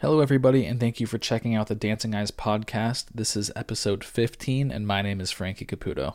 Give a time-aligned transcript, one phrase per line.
[0.00, 3.04] Hello, everybody, and thank you for checking out the Dancing Eyes podcast.
[3.14, 6.14] This is episode 15, and my name is Frankie Caputo.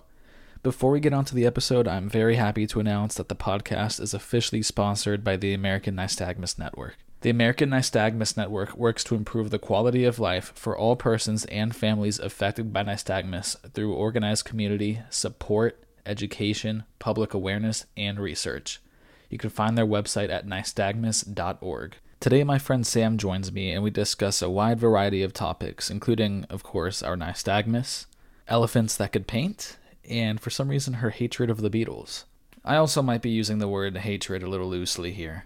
[0.63, 4.01] Before we get on to the episode, I'm very happy to announce that the podcast
[4.01, 6.98] is officially sponsored by the American Nystagmus Network.
[7.21, 11.76] The American Nystagmus Network works to improve the quality of life for all persons and
[11.76, 18.82] families affected by nystagmus through organized community, support, education, public awareness, and research.
[19.30, 21.98] You can find their website at nystagmus.org.
[22.20, 26.46] Today, my friend Sam joins me and we discuss a wide variety of topics, including,
[26.50, 28.07] of course, our nystagmus,
[28.47, 29.78] elephants that could paint,
[30.10, 32.23] and for some reason, her hatred of the Beatles.
[32.63, 35.45] I also might be using the word hatred a little loosely here.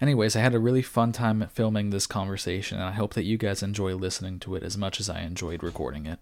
[0.00, 3.38] Anyways, I had a really fun time filming this conversation, and I hope that you
[3.38, 6.18] guys enjoy listening to it as much as I enjoyed recording it.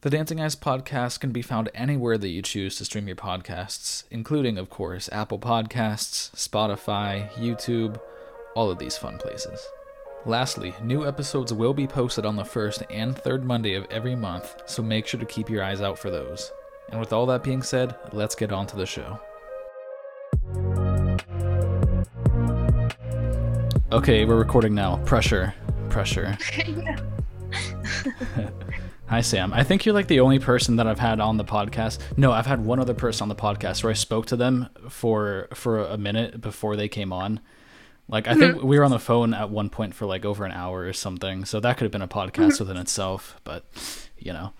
[0.00, 4.04] The Dancing Eyes podcast can be found anywhere that you choose to stream your podcasts,
[4.10, 8.00] including, of course, Apple Podcasts, Spotify, YouTube,
[8.54, 9.60] all of these fun places.
[10.26, 14.62] Lastly, new episodes will be posted on the first and third Monday of every month,
[14.66, 16.52] so make sure to keep your eyes out for those.
[16.90, 19.18] And with all that being said, let's get on to the show.
[23.92, 24.96] Okay, we're recording now.
[25.04, 25.54] Pressure.
[25.88, 26.36] Pressure.
[29.10, 29.52] Hi, Sam.
[29.52, 31.98] I think you're like the only person that I've had on the podcast.
[32.16, 35.48] No, I've had one other person on the podcast where I spoke to them for
[35.52, 37.40] for a minute before they came on.
[38.10, 38.40] Like I mm-hmm.
[38.40, 40.92] think we were on the phone at one point for like over an hour or
[40.92, 41.44] something.
[41.44, 42.64] So that could have been a podcast mm-hmm.
[42.64, 43.64] within itself, but
[44.18, 44.52] you know,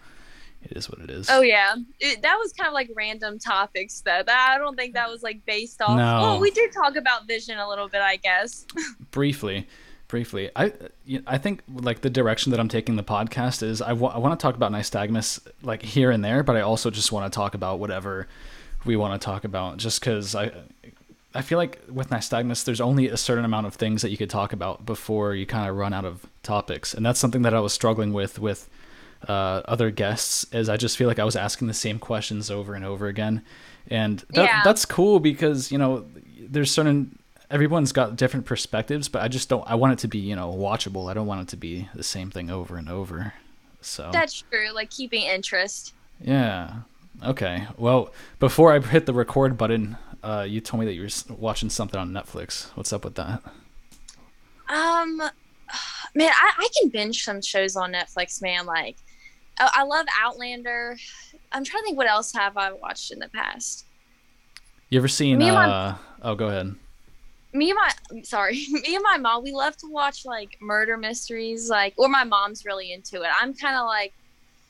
[0.62, 1.28] it is what it is.
[1.30, 4.22] Oh yeah, it, that was kind of like random topics though.
[4.24, 5.96] That I don't think that was like based off.
[5.96, 6.20] No.
[6.22, 8.66] Well, we did talk about vision a little bit, I guess.
[9.10, 9.66] briefly
[10.06, 10.72] briefly i
[11.28, 14.56] i think like the direction that i'm taking the podcast is I want to talk
[14.56, 18.26] about nystagmus like here and there but i also just want to talk about whatever
[18.84, 20.50] we want to talk about just because i
[21.34, 24.30] i feel like with nystagmus there's only a certain amount of things that you could
[24.30, 27.60] talk about before you kind of run out of topics and that's something that i
[27.60, 28.68] was struggling with with
[29.28, 32.74] uh, other guests is i just feel like i was asking the same questions over
[32.74, 33.42] and over again
[33.88, 34.62] and that, Yeah.
[34.64, 36.04] that's cool because you know
[36.40, 37.18] there's certain
[37.50, 39.64] everyone's got different perspectives, but I just don't.
[39.68, 41.10] I want it to be you know watchable.
[41.10, 43.32] I don't want it to be the same thing over and over.
[43.80, 44.70] So That's true.
[44.72, 45.94] Like keeping interest.
[46.22, 46.74] yeah,
[47.24, 47.66] okay.
[47.76, 51.70] Well, before I hit the record button, uh, you told me that you were watching
[51.70, 52.66] something on Netflix.
[52.76, 53.42] What's up with that?
[54.68, 55.16] Um,
[56.14, 58.66] man, I, I can binge some shows on Netflix, man.
[58.66, 58.96] Like,
[59.58, 60.96] I, I love Outlander.
[61.52, 63.84] I'm trying to think what else have I watched in the past.
[64.88, 65.38] You ever seen?
[65.38, 66.74] Me and my- Uh, oh, go ahead.
[67.52, 71.68] me and my sorry me and my mom we love to watch like murder mysteries
[71.68, 74.12] like or my mom's really into it i'm kind of like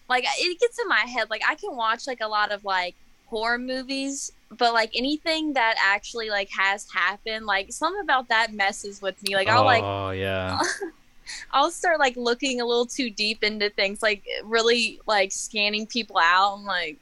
[0.08, 2.94] like it gets in my head like i can watch like a lot of like
[3.30, 9.00] horror movies but like anything that actually like has happened like something about that messes
[9.00, 10.58] with me like i'll like oh yeah.
[11.52, 16.18] i'll start like looking a little too deep into things like really like scanning people
[16.18, 16.96] out and like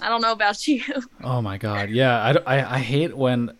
[0.00, 0.82] i don't know about you
[1.22, 1.90] Oh my god.
[1.90, 2.34] Yeah.
[2.46, 3.52] I I hate when.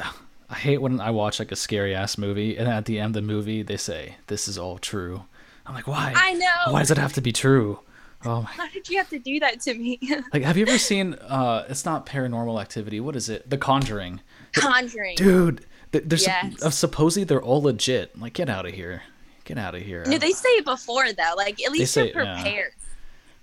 [0.50, 3.22] I hate when I watch like a scary ass movie and at the end of
[3.22, 5.24] the movie they say this is all true.
[5.64, 6.12] I'm like, why?
[6.14, 7.78] i know Why does it have to be true?
[8.24, 9.98] Oh my how did you have to do that to me
[10.32, 11.14] Like, have you ever seen?
[11.14, 13.00] uh It's not Paranormal Activity.
[13.00, 13.48] What is it?
[13.48, 14.20] The Conjuring.
[14.52, 16.62] conjuring Dude, th- there's Yes.
[16.62, 18.18] uh, supposedly they're all legit.
[18.18, 19.02] Like, get out of here.
[19.44, 20.04] Get out of here.
[20.06, 21.34] No, they say it before though.
[21.36, 22.34] Like at least you're it, yeah.
[22.42, 22.72] prepared.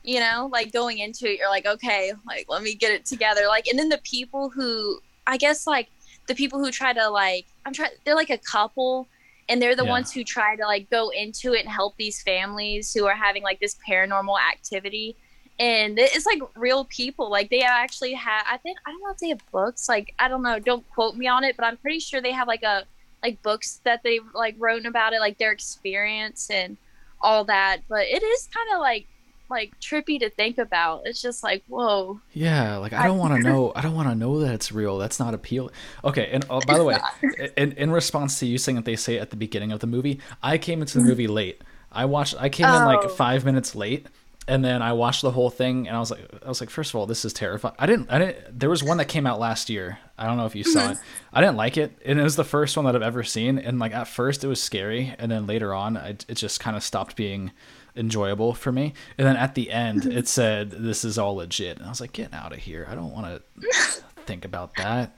[0.04, 3.42] You know, like going into it, you're like, okay, like let me get it together.
[3.48, 5.90] Like, and then the people who, I guess, like
[6.28, 7.92] the people who try to like, I'm trying.
[8.06, 9.10] They're like a couple,
[9.50, 9.90] and they're the Yeah.
[9.90, 13.44] ones who try to like go into it and help these families who are having
[13.44, 15.16] like this paranormal activity.
[15.60, 17.30] And it's like real people.
[17.30, 18.46] Like they actually have.
[18.50, 19.90] I think I don't know if they have books.
[19.90, 20.60] Like I don't know.
[20.60, 22.86] Don't quote me on it, but I'm pretty sure they have like a
[23.22, 26.78] like books that they've like written about it, like their experience and
[27.20, 27.82] all that.
[27.90, 29.08] But it is kind of like
[29.50, 31.04] like trippy to think about.
[31.06, 32.20] It's just like whoa.
[32.34, 33.72] Yeah, like I don't want to know.
[33.76, 34.98] I don't want to know that it's real.
[34.98, 35.72] That's not appealing.
[36.04, 36.98] Okay, and oh, by the way,
[37.58, 40.20] in in response to you saying that they say at the beginning of the movie,
[40.42, 41.10] I came into the mm-hmm.
[41.10, 41.62] movie late.
[41.92, 42.36] I watched.
[42.40, 43.10] I came in like Oh.
[43.10, 44.08] five minutes late,
[44.48, 46.92] and then I watched the whole thing, and I was like, I was like, first
[46.92, 47.76] of all, this is terrifying.
[47.78, 48.12] I didn't.
[48.12, 48.60] I didn't.
[48.60, 50.00] There was one that came out last year.
[50.18, 50.98] I don't know if you saw it.
[50.98, 51.36] Mm-hmm.
[51.36, 53.60] I didn't like it, and it was the first one that I've ever seen.
[53.60, 56.76] And like at first, it was scary, and then later on, I, it just kind
[56.76, 57.52] of stopped being
[58.00, 58.94] enjoyable for me.
[59.18, 62.14] And then at the end, it said, "This is all legit," and I was like,
[62.14, 62.88] "Get out of here!
[62.90, 63.28] I don't want
[63.62, 65.16] to think about that."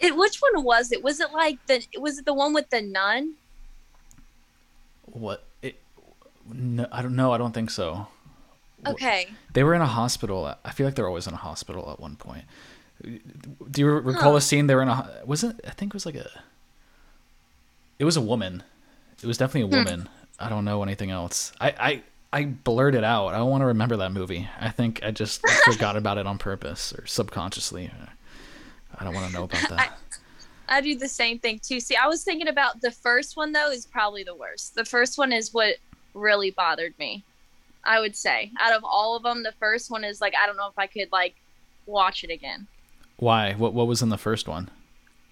[0.00, 1.02] It which one was it?
[1.02, 3.34] Was it like the was it the one with the nun?
[5.06, 5.44] What?
[5.62, 5.80] It,
[6.52, 7.32] no, I don't know.
[7.32, 8.06] I don't think so.
[8.86, 9.28] Okay.
[9.52, 10.52] They were in a hospital.
[10.64, 12.44] I feel like they're always in a hospital at one point.
[13.02, 14.36] Do you recall Huh.
[14.36, 15.20] a scene they were in a?
[15.24, 15.60] Was it?
[15.66, 16.28] I think it was like a.
[17.98, 18.62] It was a woman.
[19.22, 19.84] It was definitely a Hmm.
[19.86, 20.08] woman.
[20.38, 21.52] I don't know anything else.
[21.60, 22.02] I I
[22.32, 23.28] I blurted out.
[23.28, 24.48] I don't want to remember that movie.
[24.58, 27.90] I think I just forgot about it on purpose or subconsciously.
[28.98, 29.92] I don't want to know about that.
[30.68, 31.80] I, I do the same thing too.
[31.80, 34.74] See, I was thinking about the first one though is probably the worst.
[34.74, 35.76] The first one is what
[36.14, 37.24] really bothered me.
[37.84, 40.56] I would say out of all of them, the first one is like I don't
[40.56, 41.34] know if I could like
[41.86, 42.66] watch it again.
[43.16, 43.52] Why?
[43.52, 44.70] What What was in the first one?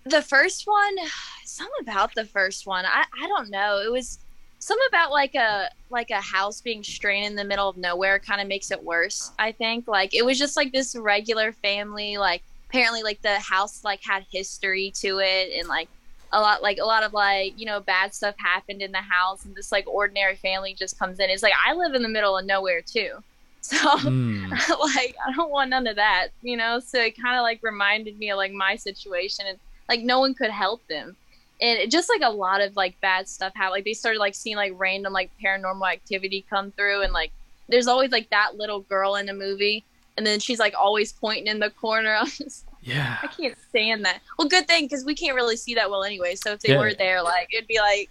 [0.04, 0.96] The first one,
[1.44, 2.84] some about the first one.
[2.84, 3.78] I I don't know.
[3.78, 4.18] It was
[4.60, 8.40] something about like a like a house being strained in the middle of nowhere kind
[8.40, 9.32] of makes it worse.
[9.38, 12.16] I think like it was just like this regular family.
[12.16, 15.88] Like apparently like the house like had history to it and like
[16.32, 19.44] a lot like a lot of like you know bad stuff happened in the house
[19.44, 22.38] and this like ordinary family just comes in it's like i live in the middle
[22.38, 23.10] of nowhere too
[23.60, 24.48] so mm.
[24.94, 28.16] like i don't want none of that you know so it kind of like reminded
[28.18, 29.58] me of like my situation and
[29.88, 31.16] like no one could help them
[31.60, 34.34] and it just like a lot of like bad stuff happened like they started like
[34.34, 37.32] seeing like random like paranormal activity come through and like
[37.68, 39.84] there's always like that little girl in the movie
[40.16, 43.18] and then she's like always pointing in the corner i'm just yeah.
[43.22, 44.20] I can't stand that.
[44.38, 46.34] Well, good thing because we can't really see that well anyway.
[46.34, 46.78] So if they yeah.
[46.78, 48.10] were there, like it'd be like,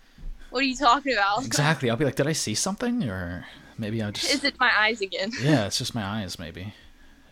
[0.49, 1.43] what are you talking about?
[1.45, 1.89] Exactly.
[1.89, 3.45] I'll be like, did I see something, or
[3.77, 5.31] maybe I just is it my eyes again?
[5.41, 6.73] yeah, it's just my eyes, maybe.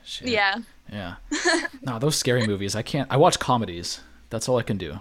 [0.03, 0.29] Shit.
[0.29, 0.57] Yeah.
[0.91, 1.15] Yeah.
[1.81, 2.75] no, those scary movies.
[2.75, 3.11] I can't.
[3.11, 3.99] I watch comedies.
[4.29, 4.99] That's all I can do.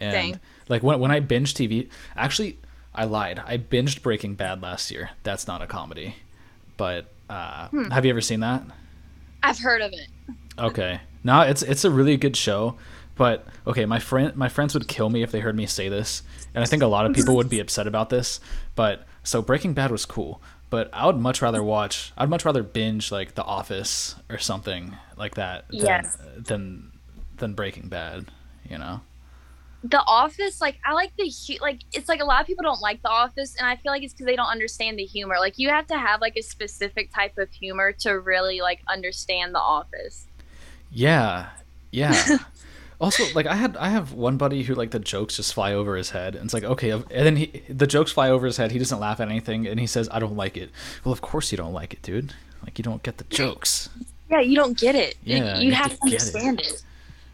[0.00, 0.40] And Dang.
[0.68, 2.58] like when when I binge TV, actually,
[2.94, 3.42] I lied.
[3.44, 5.10] I binged Breaking Bad last year.
[5.22, 6.16] That's not a comedy,
[6.76, 7.90] but uh, hmm.
[7.90, 8.62] have you ever seen that?
[9.42, 10.08] I've heard of it.
[10.58, 11.00] Okay.
[11.22, 12.76] No, it's it's a really good show.
[13.16, 16.22] But okay, my friend my friends would kill me if they heard me say this,
[16.54, 18.40] and I think a lot of people would be upset about this.
[18.74, 22.12] But so Breaking Bad was cool, but I would much rather watch.
[22.16, 26.16] I'd much rather binge like The Office or something like that than yes.
[26.36, 26.92] than,
[27.36, 28.26] than Breaking Bad.
[28.68, 29.02] You know.
[29.82, 31.32] The Office, like I like the
[31.62, 34.02] like it's like a lot of people don't like The Office, and I feel like
[34.02, 35.36] it's because they don't understand the humor.
[35.38, 39.54] Like you have to have like a specific type of humor to really like understand
[39.54, 40.26] The Office.
[40.90, 41.48] Yeah,
[41.90, 42.38] yeah.
[43.00, 45.96] also, like I had, I have one buddy who like the jokes just fly over
[45.96, 48.72] his head, and it's like okay, and then he the jokes fly over his head.
[48.72, 50.70] He doesn't laugh at anything, and he says, "I don't like it."
[51.04, 52.34] Well, of course you don't like it, dude.
[52.62, 53.88] Like you don't get the jokes.
[54.30, 55.16] Yeah, you don't get it.
[55.24, 56.66] Yeah, you, you, you have, have, to understand it.
[56.66, 56.82] it.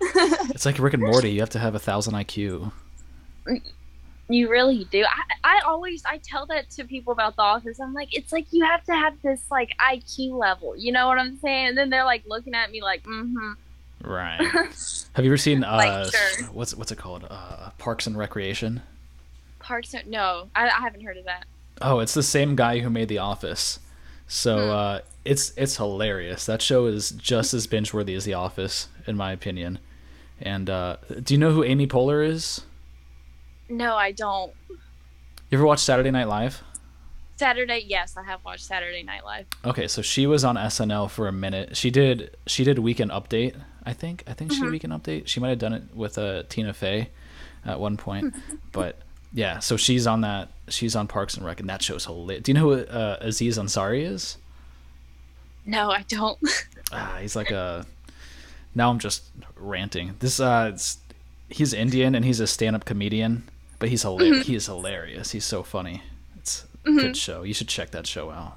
[0.01, 1.31] It's like Rick and Morty.
[1.31, 2.73] You have to have a thousand IQ.
[4.29, 5.05] You really do.
[5.05, 7.79] I, I always I tell that to people about the office.
[7.79, 10.77] I'm like, it's like you have to have this like IQ level.
[10.77, 11.69] You know what I'm saying?
[11.69, 13.53] And then they're like looking at me like, mm-hmm.
[14.03, 14.41] Right.
[15.13, 16.47] have you ever seen uh like, sure.
[16.49, 17.27] what's what's it called?
[17.31, 18.83] Uh Parks and Recreation?
[19.61, 21.45] Parks and no, I, I haven't heard of that.
[21.81, 23.79] Oh, it's the same guy who made The Office.
[24.27, 24.71] So hmm.
[24.71, 26.47] uh it's it's hilarious.
[26.47, 29.79] That show is just as binge worthy as The Office, in my opinion.
[30.41, 32.63] And uh do you know who Amy Poehler is?
[33.69, 34.53] No, I don't.
[34.69, 36.63] You ever watch Saturday Night Live?
[37.37, 39.47] Saturday, yes, I have watched Saturday Night Live.
[39.65, 41.77] Okay, so she was on SNL for a minute.
[41.77, 43.55] She did she did Weekend Update,
[43.85, 44.25] I think.
[44.27, 44.55] I think mm-hmm.
[44.55, 44.73] she did mm-hmm.
[44.73, 45.27] Weekend Update.
[45.27, 47.11] She might have done it with uh, Tina Fey
[47.65, 48.35] at one point,
[48.73, 48.99] but
[49.35, 49.59] yeah.
[49.59, 50.49] So she's on that.
[50.69, 52.43] She's on Parks and Rec, and that show's hilarious.
[52.43, 54.39] Do you know who uh, Aziz Ansari is?
[55.67, 56.39] No, I don't.
[56.93, 57.85] ah, he's like a.
[58.77, 59.25] Now I'm just
[59.57, 60.15] ranting.
[60.21, 60.77] This uh,
[61.49, 64.39] he's Indian and he's a stand-up comedian but he's hilarious.
[64.39, 64.51] Mm-hmm.
[64.51, 65.31] He is hilarious.
[65.33, 66.03] He's so funny.
[66.37, 66.99] It's a mm-hmm.
[66.99, 67.43] good show.
[67.43, 68.57] You should check that show out.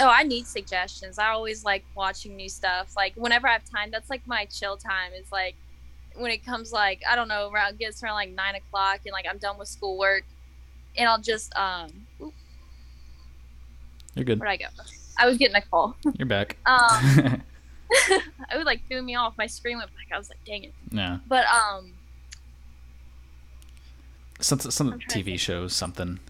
[0.00, 1.18] Oh, I need suggestions.
[1.18, 2.94] I always like watching new stuff.
[2.96, 5.12] Like whenever I have time, that's like my chill time.
[5.12, 5.54] Is like
[6.16, 9.26] when it comes like I don't know around gets around like nine o'clock and like
[9.28, 10.24] I'm done with schoolwork,
[10.96, 11.90] and I'll just um.
[14.14, 14.38] You're good.
[14.40, 14.66] Where'd I go?
[15.16, 15.96] I was getting a call.
[16.18, 16.56] You're back.
[16.66, 17.42] Um,
[18.10, 19.34] it would like threw me off.
[19.38, 20.06] My screen went black.
[20.12, 20.74] I was like, dang it.
[20.90, 21.18] Yeah.
[21.26, 21.92] But um,
[24.40, 26.20] some some TV shows, something.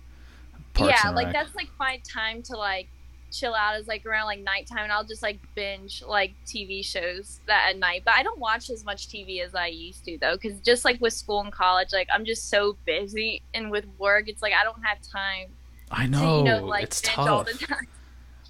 [0.74, 2.88] Parks yeah, like that's like my time to like
[3.30, 7.40] chill out is like around like nighttime, and I'll just like binge like TV shows
[7.46, 8.02] that at night.
[8.04, 11.00] But I don't watch as much TV as I used to though, because just like
[11.00, 14.64] with school and college, like I'm just so busy, and with work, it's like I
[14.64, 15.48] don't have time.
[15.90, 17.28] I know, to, you know like, it's tough.
[17.28, 17.86] All the time.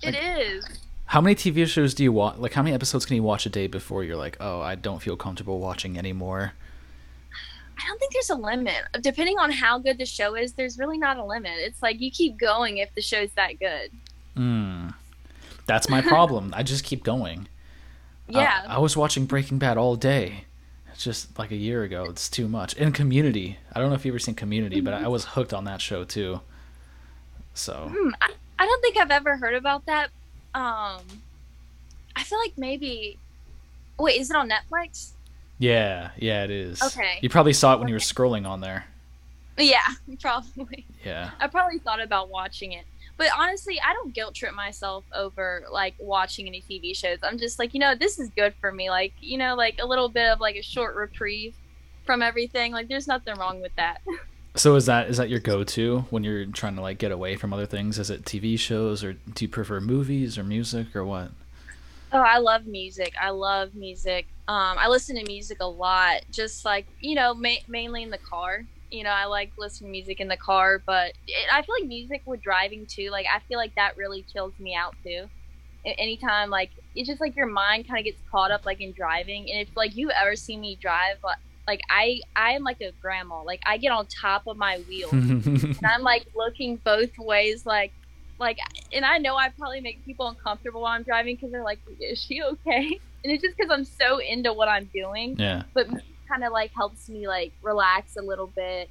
[0.03, 0.67] It like, is.
[1.15, 2.39] How many TV shows do you watch?
[2.39, 5.01] Like, how many episodes can you watch a day before you're like, oh, I don't
[5.01, 6.55] feel comfortable watching anymore?
[7.79, 8.83] I don't think there's a limit.
[9.01, 11.53] Depending on how good the show is, there's really not a limit.
[11.59, 13.93] It's like you keep going if the show's that good.
[14.35, 14.89] Hmm.
[15.67, 16.53] That's my problem.
[16.53, 17.47] I just keep going.
[18.27, 18.65] Yeah.
[18.67, 20.47] I, I, was watching Breaking Bad all day.
[20.93, 22.07] It's just like a year ago.
[22.11, 22.77] It's too much.
[22.77, 23.59] And Community.
[23.73, 24.87] I don't know if you've ever seen Community, mm-hmm.
[24.87, 26.41] but I was hooked on that show too.
[27.55, 27.93] So.
[27.95, 28.09] Hmm.
[28.21, 30.11] I, I don't think I've ever heard about that.
[30.55, 31.03] Um,
[32.17, 33.19] I feel like maybe.
[33.99, 35.11] Wait, is it on Netflix?
[35.59, 36.83] Yeah, yeah, it is.
[36.83, 37.19] Okay.
[37.21, 37.91] You probably saw it when okay.
[37.91, 38.87] you were scrolling on there.
[39.57, 39.79] Yeah,
[40.21, 40.87] probably.
[41.05, 41.31] Yeah.
[41.41, 42.85] I probably thought about watching it.
[43.17, 47.19] But honestly, I don't guilt trip myself over like watching any TV shows.
[47.23, 48.91] I'm just like, you know, this is good for me.
[48.91, 51.55] Like, you know, like a little bit of like a short reprieve
[52.05, 52.73] from everything.
[52.73, 54.01] Like there's nothing wrong with that.
[54.57, 57.53] So is that is that your go-to when you're trying to like get away from
[57.53, 57.99] other things?
[57.99, 61.33] Is it TV shows or do you prefer movies or music or what?
[62.13, 63.15] Oh, I love music.
[63.21, 64.27] I love music.
[64.47, 68.19] Um, I listen to music a lot, just like you know, ma- mainly in the
[68.19, 68.65] car.
[68.93, 71.89] You know, I like listening to music in the car, but it, I feel like
[71.89, 73.11] music with driving too.
[73.11, 75.29] Like, I feel like that really chills me out too.
[75.85, 79.51] Anytime, like, it's just like your mind kind of gets caught up, like in driving.
[79.51, 82.93] And if like you ever see me drive, like, like I, I am like a
[83.01, 83.43] grandma.
[83.43, 87.93] Like, I get on top of my wheel and I'm like looking both ways, like,
[88.39, 88.59] like,
[88.93, 92.21] and I know I probably make people uncomfortable while I'm driving because they're like, "Is
[92.21, 95.63] she okay?" And it's just because I'm so into what I'm doing yeah.
[95.73, 95.89] but
[96.29, 98.91] kind of like helps me like relax a little bit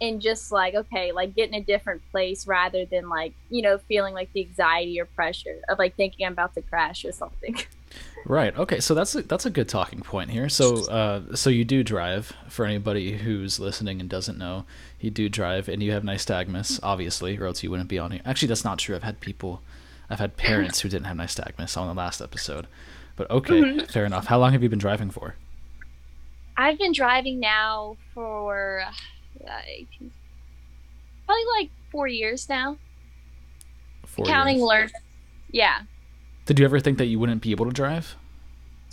[0.00, 3.78] and just like okay like get in a different place rather than like you know
[3.78, 7.56] feeling like the anxiety or pressure of like thinking i'm about to crash or something
[8.24, 8.56] Right.
[8.56, 8.80] Okay.
[8.80, 10.48] So that's a, that's a good talking point here.
[10.48, 14.64] So uh, so you do drive for anybody who's listening and doesn't know.
[15.00, 18.22] You do drive, and you have nystagmus, obviously, or else you wouldn't be on here.
[18.24, 18.96] Actually, that's not true.
[18.96, 19.60] I've had people,
[20.08, 22.66] I've had parents who didn't have nystagmus on the last episode.
[23.16, 24.26] But okay, fair enough.
[24.26, 25.36] How long have you been driving for?
[26.56, 28.84] i've been driving now for
[29.44, 29.50] uh,
[31.26, 32.76] probably like four years now
[34.06, 34.68] Four counting years.
[34.68, 34.90] learn
[35.50, 35.80] yeah
[36.46, 38.16] Did you ever think that you wouldn't be able to drive?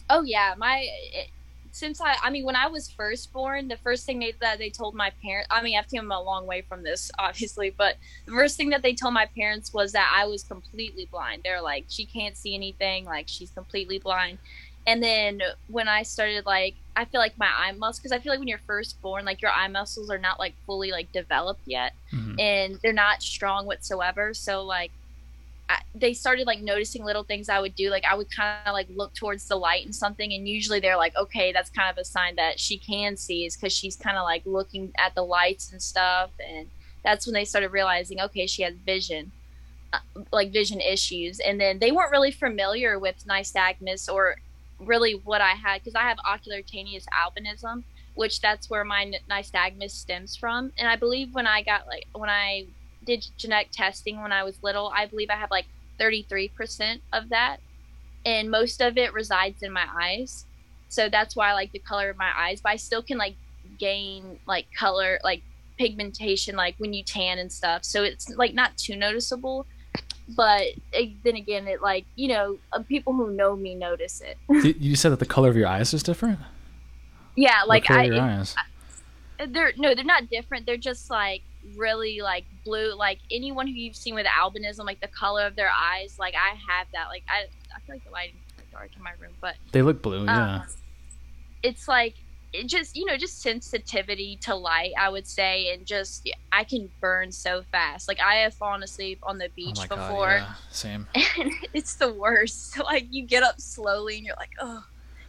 [0.09, 1.29] Oh yeah, my it,
[1.71, 4.69] since I I mean when I was first born, the first thing they, that they
[4.69, 8.31] told my parents, I mean I've come a long way from this obviously, but the
[8.31, 11.41] first thing that they told my parents was that I was completely blind.
[11.43, 14.37] They're like she can't see anything, like she's completely blind.
[14.87, 18.31] And then when I started like I feel like my eye muscles because I feel
[18.33, 21.61] like when you're first born, like your eye muscles are not like fully like developed
[21.65, 22.39] yet Mhm.
[22.39, 24.33] and they're not strong whatsoever.
[24.33, 24.91] So like,
[25.71, 27.89] I, they started like noticing little things I would do.
[27.89, 30.97] Like I would kind of like look towards the light and something, and usually they're
[30.97, 34.17] like, okay, that's kind of a sign that she can see, is because she's kind
[34.17, 36.31] of like looking at the lights and stuff.
[36.45, 36.67] And
[37.03, 39.31] that's when they started realizing, okay, she has vision,
[39.93, 39.99] uh,
[40.31, 41.39] like vision issues.
[41.39, 44.35] And then they weren't really familiar with nystagmus or
[44.79, 50.35] really what I had because I have oculocutaneous albinism which that's where my nystagmus stems
[50.35, 50.71] from.
[50.77, 52.65] And I believe when I got like when I
[53.05, 55.65] did genetic testing when I was little, I believe I have like
[55.99, 57.57] 33% of that,
[58.25, 60.45] and most of it resides in my eyes.
[60.89, 63.35] So that's why I like the color of my eyes, but I still can like
[63.79, 65.41] gain like color, like
[65.77, 67.83] pigmentation, like when you tan and stuff.
[67.83, 69.65] So it's like not too noticeable.
[70.35, 74.37] But it, then again, it like you know, uh, people who know me notice it.
[74.79, 76.39] You- said that the color of your eyes is different.
[77.35, 78.55] yeah, like I, it- eyes?
[79.47, 81.41] they're no they're not different they're just like
[81.75, 85.71] really like blue like anyone who you've seen with albinism like the color of their
[85.71, 89.11] eyes like i have that like i i feel like the of dark in my
[89.19, 90.25] room but They look blue.
[90.25, 90.55] Yeah.
[90.55, 90.63] um,
[91.63, 92.15] it's like
[92.53, 96.89] it just you know just sensitivity to light i would say and just i can
[96.99, 100.47] burn so fast like i have fallen asleep on the oh beach my before god.
[100.47, 100.53] Yeah.
[100.69, 101.07] Same.
[101.39, 102.77] and it's the worst.
[102.83, 104.83] Like you get up slowly and you're like, oh,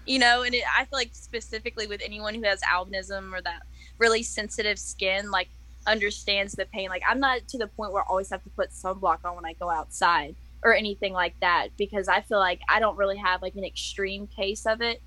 [0.07, 0.43] you know.
[0.43, 3.62] And it, I feel like specifically with anyone who has albinism or that
[3.99, 5.49] really sensitive skin, like
[5.87, 6.89] understands the pain.
[6.89, 9.45] Like I'm not to the point where I always have to put sunblock on when
[9.47, 10.35] I go outside
[10.65, 14.27] or anything like that because I feel like I don't really have like an extreme
[14.29, 15.03] case of it.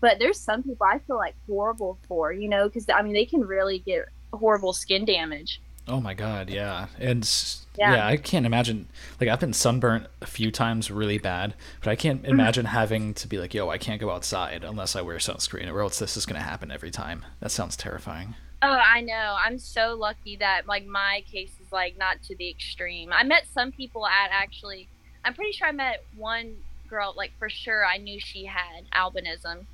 [0.00, 3.26] But there's some people I feel like horrible for, you know, because I mean they
[3.26, 5.60] can really get horrible skin damage.
[5.88, 6.86] Oh my god, yeah.
[6.98, 7.28] And
[7.76, 7.94] Yeah.
[7.94, 8.06] yeah.
[8.06, 8.86] I can't imagine
[9.20, 12.30] like I've been sunburnt a few times really bad, but I can't Mm-hmm.
[12.30, 15.80] imagine having to be like, "Yo, I can't go outside unless I wear sunscreen or
[15.80, 18.36] else this is going to happen every time." That sounds terrifying.
[18.62, 19.36] Oh, I know.
[19.38, 23.10] I'm so lucky that like my case is like not to the extreme.
[23.12, 24.88] I met some people at actually.
[25.24, 26.56] I'm pretty sure I met one
[26.88, 29.66] girl like for sure I knew she had albinism,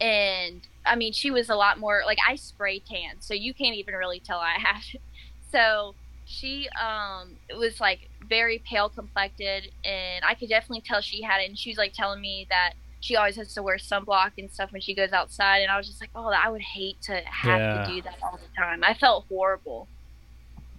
[0.00, 3.76] and I mean she was a lot more like I spray tan, so you can't
[3.76, 4.82] even really tell I have.
[4.94, 5.00] it.
[5.52, 11.40] So she um was like very pale complected, and I could definitely tell she had
[11.42, 11.48] it.
[11.50, 12.72] And she was like telling me that
[13.02, 15.86] she always has to wear sunblock and stuff when she goes outside and i was
[15.86, 17.84] just like oh i would hate to have Yeah.
[17.84, 19.88] to do that all the time i felt horrible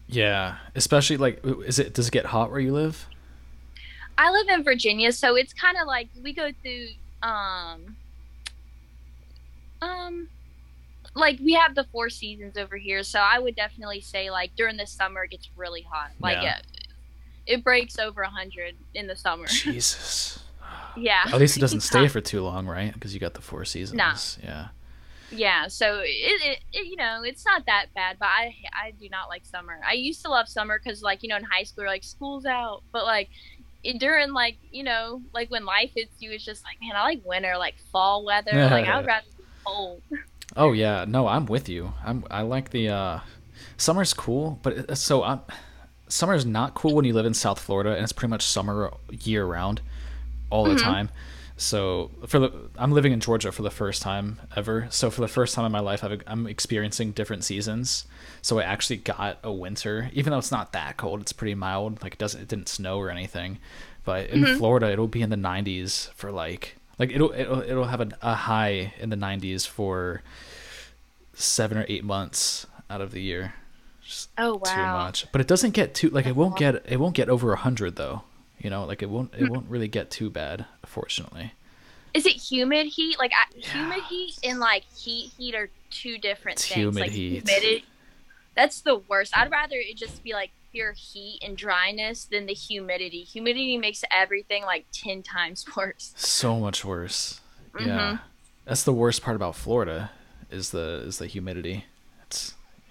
[0.08, 3.08] Yeah, especially like is it does it get hot where you live?
[4.18, 6.86] i live in virginia so it's kind of like we go through
[7.24, 7.96] um
[9.82, 10.27] um
[11.15, 14.77] like we have the four seasons over here so i would definitely say like during
[14.77, 16.58] the summer it gets really hot like Yeah.
[16.58, 16.65] it,
[17.58, 20.42] it breaks over 100 in the summer Jesus.
[20.98, 22.94] Yeah At least it doesn't stay for too long, right?
[22.94, 23.98] Because you got the four seasons.
[23.98, 24.13] No.
[24.48, 24.68] Yeah.
[25.32, 29.10] yeah, so it, it, it, you know it's not that bad, but I I do
[29.10, 29.80] not like summer.
[29.88, 32.84] I used to love summer because like you know in high school like school's out,
[32.92, 33.30] but like
[33.84, 37.03] it, during like you know like when life hits you, it's just like man I
[37.03, 38.51] like winter like fall weather.
[38.53, 40.01] like I would rather be cold.
[40.56, 41.94] Oh yeah, no, I'm with you.
[42.06, 43.20] I'm I like the uh,
[43.77, 45.42] summer's cool, but it, so I'm
[46.08, 49.46] summer's not cool when you live in South Florida and it's pretty much summer year
[49.46, 49.82] round,
[50.53, 50.86] all the mm-hmm.
[50.86, 51.10] time.
[51.57, 54.88] So for the I'm living in Georgia for the first time ever.
[54.89, 58.05] So for the first time in my life, i am experiencing different seasons.
[58.41, 61.22] So I actually got a winter, even though it's not that cold.
[61.22, 62.01] It's pretty mild.
[62.03, 63.57] Like it doesn't it didn't snow or anything.
[64.05, 64.57] But in mm-hmm.
[64.57, 68.36] Florida, it'll be in the 90s for like like it'll it'll it'll have a, a
[68.36, 70.22] high in the 90s for
[71.33, 73.53] seven or eight months out of the year.
[74.03, 74.75] Just oh wow!
[74.75, 77.53] Too much, but it doesn't get too like it won't get it won't get over
[77.53, 78.24] a hundred though.
[78.63, 81.51] You know, like it won't it won't really get too bad, fortunately.
[82.13, 83.20] Is it humid heat?
[83.20, 83.67] Like yeah.
[83.67, 86.77] humid heat and like heat heat are two different it's things.
[86.77, 87.48] Humid like heat.
[87.48, 87.86] Humidity,
[88.55, 89.38] that's the worst.
[89.38, 93.24] I'd rather it just be like pure heat and dryness than the humidity.
[93.24, 96.13] Humidity makes everything like ten times worse.
[96.15, 97.41] So much worse.
[97.74, 97.88] Mm-hmm.
[97.88, 98.17] Yeah,
[98.63, 100.12] that's the worst part about Florida
[100.50, 101.84] is the is the humidity.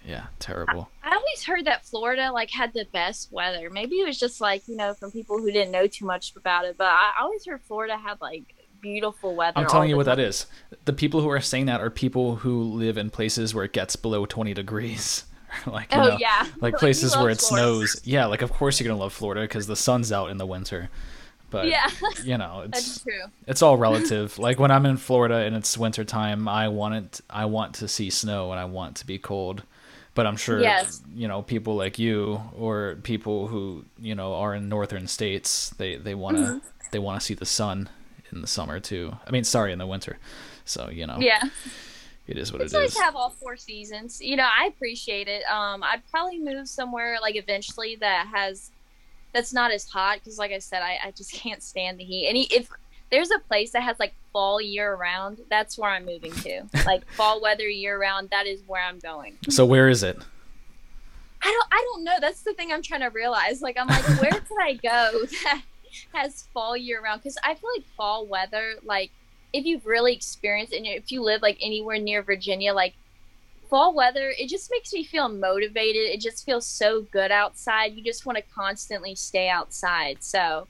[0.07, 0.89] Yeah, terrible.
[1.03, 3.71] I, I, always heard that Florida like had the best weather.
[3.71, 6.65] Maybe it was just like you know from people who didn't know too much about
[6.65, 9.59] it, but I always heard Florida had like beautiful weather.
[9.59, 10.17] I'm telling you what time.
[10.17, 10.47] that is.
[10.85, 13.97] The people who are saying that are people who live in places where it gets
[13.97, 15.25] below 20 degrees.
[15.67, 17.87] like oh know, yeah, like places where it Florida.
[17.87, 18.01] snows.
[18.05, 20.91] Yeah, like of course you're gonna love Florida because the sun's out in the winter.
[21.51, 21.91] But yeah,
[22.25, 23.05] you know, it's
[23.47, 24.39] it's all relative.
[24.39, 27.21] like when I'm in Florida and it's winter time, I want it.
[27.29, 29.63] I want to see snow and I want to be cold
[30.15, 31.03] but I'm sure yes.
[31.15, 35.97] you know people like you or people who you know are in northern states they
[35.97, 36.59] they want to mm-hmm.
[36.91, 37.89] they want to see the sun
[38.33, 39.17] in the summer too.
[39.27, 40.19] I mean, sorry, in the winter.
[40.65, 41.43] So you know, yeah,
[42.27, 44.21] it is what it's it nice to have all four seasons.
[44.21, 45.45] You know, I appreciate it.
[45.51, 48.71] Um, I'd probably move somewhere like eventually that has
[49.33, 52.29] that's not as hot because, like I said, I, I just can't stand the heat.
[52.29, 52.69] And if
[53.13, 56.63] there's a place that has like fall year round, that's where I'm moving to.
[56.87, 59.37] like fall weather year round, that is where I'm going.
[59.51, 60.19] So where is it?
[61.45, 62.17] I don't I don't know.
[62.21, 63.61] That's the thing I'm trying to realize.
[63.61, 65.63] Like I'm like, where can I go that
[66.15, 67.23] has fall year round?
[67.23, 69.11] Because I feel like fall weather, like
[69.53, 72.95] if you've really experienced and if you live like anywhere near Virginia, like
[73.69, 76.03] fall weather, it just makes me feel motivated.
[76.03, 77.95] It just feels so good outside.
[77.95, 80.23] You just want to constantly stay outside.
[80.23, 80.67] So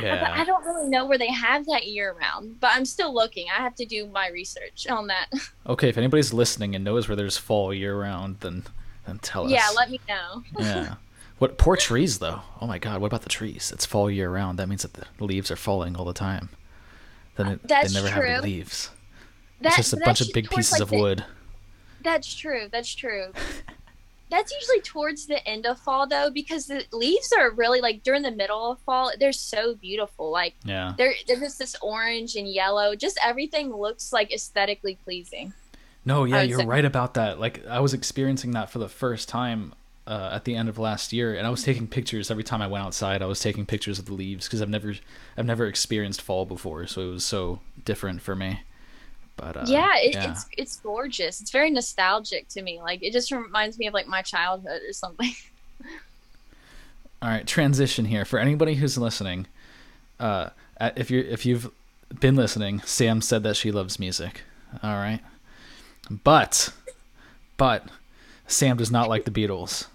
[0.00, 0.32] yeah.
[0.34, 3.46] I, I don't really know where they have that year round, but I'm still looking.
[3.56, 5.26] I have to do my research on that.
[5.66, 8.64] Okay, if anybody's listening and knows where there's fall year round, then
[9.06, 9.50] then tell us.
[9.50, 10.42] Yeah, let me know.
[10.58, 10.94] yeah.
[11.38, 12.40] What poor trees though?
[12.60, 13.70] Oh my god, what about the trees?
[13.70, 14.58] It's fall year round.
[14.58, 16.48] That means that the leaves are falling all the time.
[17.36, 18.28] Then it, they never true.
[18.30, 18.90] have leaves.
[19.60, 21.24] That, it's just a bunch of big pieces like of the, wood.
[22.02, 22.68] That's true.
[22.70, 23.32] That's true.
[24.30, 28.22] That's usually towards the end of fall though, because the leaves are really like during
[28.22, 29.10] the middle of fall.
[29.18, 30.30] They're so beautiful.
[30.30, 32.94] Like yeah, they're they're just this orange and yellow.
[32.94, 35.52] Just everything looks like aesthetically pleasing.
[36.04, 36.66] No, yeah, you're say.
[36.66, 37.40] right about that.
[37.40, 39.74] Like I was experiencing that for the first time
[40.06, 42.66] uh, at the end of last year, and I was taking pictures every time I
[42.66, 43.20] went outside.
[43.22, 44.94] I was taking pictures of the leaves because I've never
[45.36, 48.62] I've never experienced fall before, so it was so different for me.
[49.38, 51.40] But uh, yeah, it, yeah, it's it's gorgeous.
[51.40, 52.80] It's very nostalgic to me.
[52.82, 55.32] Like it just reminds me of like my childhood or something.
[57.22, 59.46] All right, transition here for anybody who's listening.
[60.18, 60.50] Uh,
[60.96, 61.70] if you if you've
[62.20, 64.42] been listening, Sam said that she loves music.
[64.82, 65.20] All right,
[66.24, 66.72] but
[67.56, 67.86] but
[68.48, 69.86] Sam does not like the Beatles.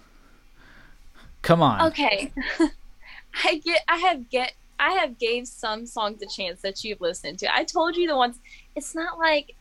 [1.42, 1.88] Come on.
[1.88, 2.32] Okay.
[3.44, 7.38] I get I have get I have gave some songs a chance that you've listened
[7.40, 7.54] to.
[7.54, 8.38] I told you the ones
[8.76, 9.54] it's not like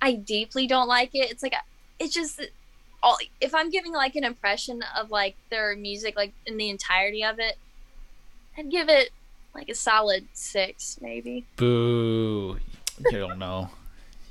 [0.00, 1.30] I deeply don't like it.
[1.30, 1.54] It's like
[1.98, 2.40] it's just
[3.02, 7.24] all if I'm giving like an impression of like their music like in the entirety
[7.24, 7.56] of it,
[8.56, 9.10] I'd give it
[9.54, 11.44] like a solid six maybe.
[11.56, 12.58] Boo!
[12.98, 13.70] You don't know.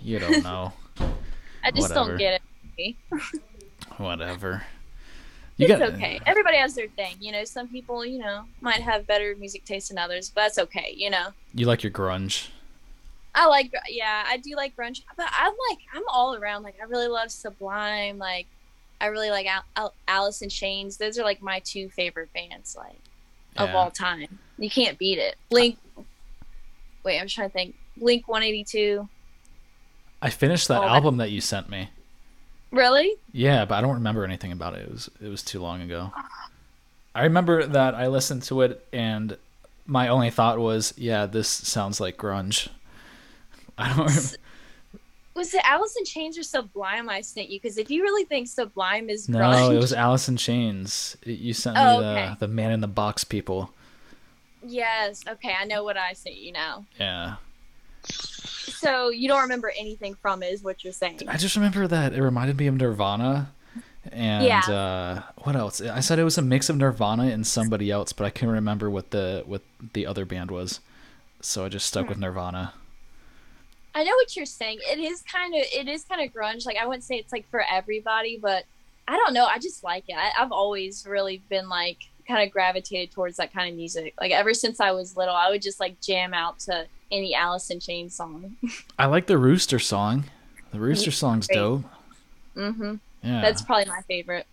[0.01, 0.73] You don't know.
[1.63, 2.09] I just Whatever.
[2.09, 2.41] don't get
[2.77, 2.95] it.
[3.97, 4.63] Whatever.
[5.57, 6.19] You it's got okay.
[6.25, 7.45] Everybody has their thing, you know.
[7.45, 11.09] Some people, you know, might have better music taste than others, but that's okay, you
[11.09, 11.27] know.
[11.53, 12.49] You like your grunge.
[13.35, 16.63] I like, yeah, I do like grunge, but I'm like, I'm all around.
[16.63, 18.17] Like, I really love Sublime.
[18.17, 18.47] Like,
[19.01, 20.97] I really like Al- Al- Alice in Chains.
[20.97, 22.97] Those are like my two favorite bands, like
[23.55, 23.63] yeah.
[23.63, 24.39] of all time.
[24.57, 25.35] You can't beat it.
[25.49, 25.77] Blink.
[27.03, 27.75] Wait, I'm trying to think.
[27.97, 29.07] Blink 182.
[30.21, 31.25] I finished that oh, album that.
[31.25, 31.89] that you sent me.
[32.71, 33.15] Really?
[33.31, 34.83] Yeah, but I don't remember anything about it.
[34.83, 36.11] It was it was too long ago.
[37.13, 39.37] I remember that I listened to it and
[39.85, 42.69] my only thought was, yeah, this sounds like grunge.
[43.77, 44.37] I don't.
[45.35, 47.59] was it Alice in Chains or Sublime I sent you?
[47.59, 51.17] Because if you really think Sublime is No, grunge, it was Alice in Chains.
[51.25, 52.35] You sent me Oh, the okay.
[52.39, 53.71] the man in the box people.
[54.65, 56.85] yes, okay, I know what I sent you now.
[56.99, 57.35] Yeah.
[58.07, 61.21] So you don't remember anything from it, is what you're saying?
[61.27, 63.51] I just remember that it reminded me of Nirvana.
[64.11, 64.59] And Yeah.
[64.59, 65.81] uh, what else?
[65.81, 68.89] I said it was a mix of Nirvana and somebody else, but I can't remember
[68.89, 69.61] what the what
[69.93, 70.79] the other band was.
[71.41, 72.09] So I just stuck Hmm.
[72.09, 72.73] with Nirvana.
[73.95, 74.79] I know what you're saying.
[74.81, 76.65] It is kind of it is kind of grunge.
[76.65, 78.65] Like I wouldn't say it's like for everybody, but
[79.07, 79.45] I don't know.
[79.45, 80.15] I just like it.
[80.17, 84.13] I, I've always really been like kind of gravitated towards that kind of music.
[84.19, 87.69] Like ever since I was little, I would just like jam out to any Alice
[87.69, 88.57] in Chains song.
[88.99, 90.25] I like the Rooster song.
[90.71, 91.85] The Rooster song's dope.
[92.53, 93.41] hmm Yeah.
[93.41, 94.45] That's probably my favorite.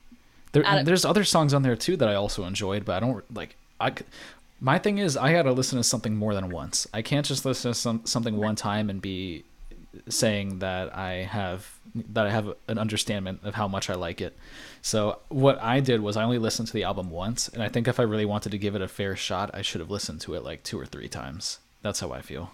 [0.52, 3.56] There, there's other songs on there too that I also enjoyed, but I don't like.
[3.80, 3.92] I
[4.62, 6.86] my thing is I got to listen to something more than once.
[6.94, 9.44] I can't just listen to some, something one time and be
[10.08, 14.36] saying that I have that I have an understanding of how much I like it.
[14.80, 17.88] So what I did was I only listened to the album once, and I think
[17.88, 20.34] if I really wanted to give it a fair shot, I should have listened to
[20.34, 21.58] it like two or three times.
[21.82, 22.52] That's how I feel.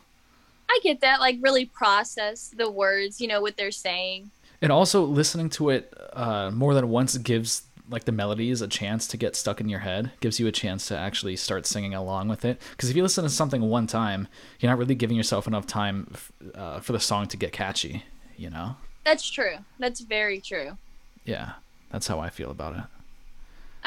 [0.71, 1.21] I get that.
[1.21, 4.31] Like really process the words, you know, what they're saying.
[4.61, 9.07] And also listening to it uh, more than once gives like the melodies a chance
[9.09, 10.13] to get stuck in your head.
[10.21, 12.61] Gives you a chance to actually start singing along with it.
[12.73, 14.29] Because if you listen to something one time,
[14.61, 18.05] you're not really giving yourself enough time f- uh, for the song to get catchy.
[18.37, 18.77] You know?
[19.05, 19.57] That's true.
[19.79, 20.77] That's very true.
[21.25, 21.53] Yeah,
[21.91, 22.85] that's how I feel about it.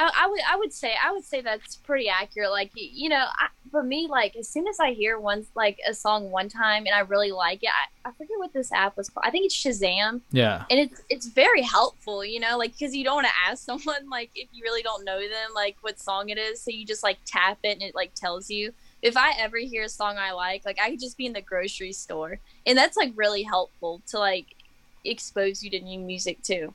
[0.02, 2.50] I, I would I would say I would say that's pretty accurate.
[2.50, 5.94] Like you know, I, for me, like as soon as I hear one like a
[5.94, 9.10] song one time and I really like it, I, I forget what this app was
[9.10, 9.26] called.
[9.26, 12.26] I think it's Shazam, Yeah, and it's it's very helpful.
[12.26, 15.06] You know, like because you don't want to ask someone like if you really don't
[15.06, 17.96] know them like what song it is, so you just like tap it and it
[17.96, 18.74] like tells you.
[19.02, 21.42] If I ever hear a song I like, like I could just be in the
[21.42, 24.56] grocery store, and that's like really helpful to like
[25.04, 26.74] expose you to new music too.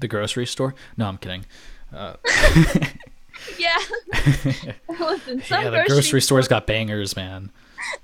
[0.00, 0.74] the grocery store.
[0.96, 1.46] No, I'm kidding.
[1.94, 2.16] Uh,
[3.58, 3.76] Yeah.
[4.88, 7.50] Listen, some yeah, the grocery store's got bangers, man.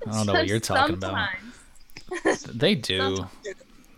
[0.07, 1.29] I don't know what you're talking about.
[2.47, 3.15] They do.
[3.15, 3.31] Sometimes.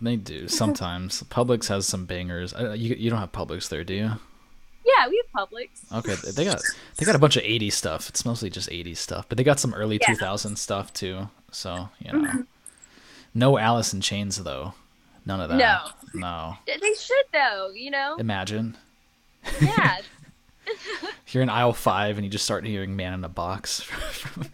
[0.00, 1.22] They do sometimes.
[1.30, 2.54] Publix has some bangers.
[2.54, 4.10] Uh, you you don't have Publix there, do you?
[4.86, 5.68] Yeah, we have Publix.
[5.92, 6.62] Okay, they got
[6.96, 8.08] they got a bunch of '80s stuff.
[8.08, 10.14] It's mostly just '80s stuff, but they got some early Yeah.
[10.14, 11.28] 2000s stuff too.
[11.50, 12.44] So you know,
[13.34, 14.74] no Alice in Chains though.
[15.26, 15.56] None of that.
[15.56, 15.80] No.
[16.14, 16.56] No.
[16.66, 18.16] They should though, you know.
[18.18, 18.76] Imagine
[19.60, 19.98] Yeah.
[21.28, 23.86] you're in aisle five and you just start hearing "Man in a Box."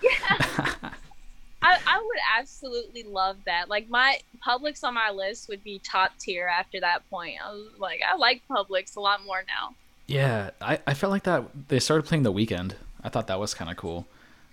[1.63, 3.69] I, I would absolutely love that.
[3.69, 7.35] Like my Publix on my list would be top tier after that point.
[7.45, 9.75] I was like, I like Publix a lot more now.
[10.07, 11.45] yeah, I I felt like that.
[11.69, 12.73] They started playing the Weeknd.
[13.05, 14.07] I thought that was kind of cool.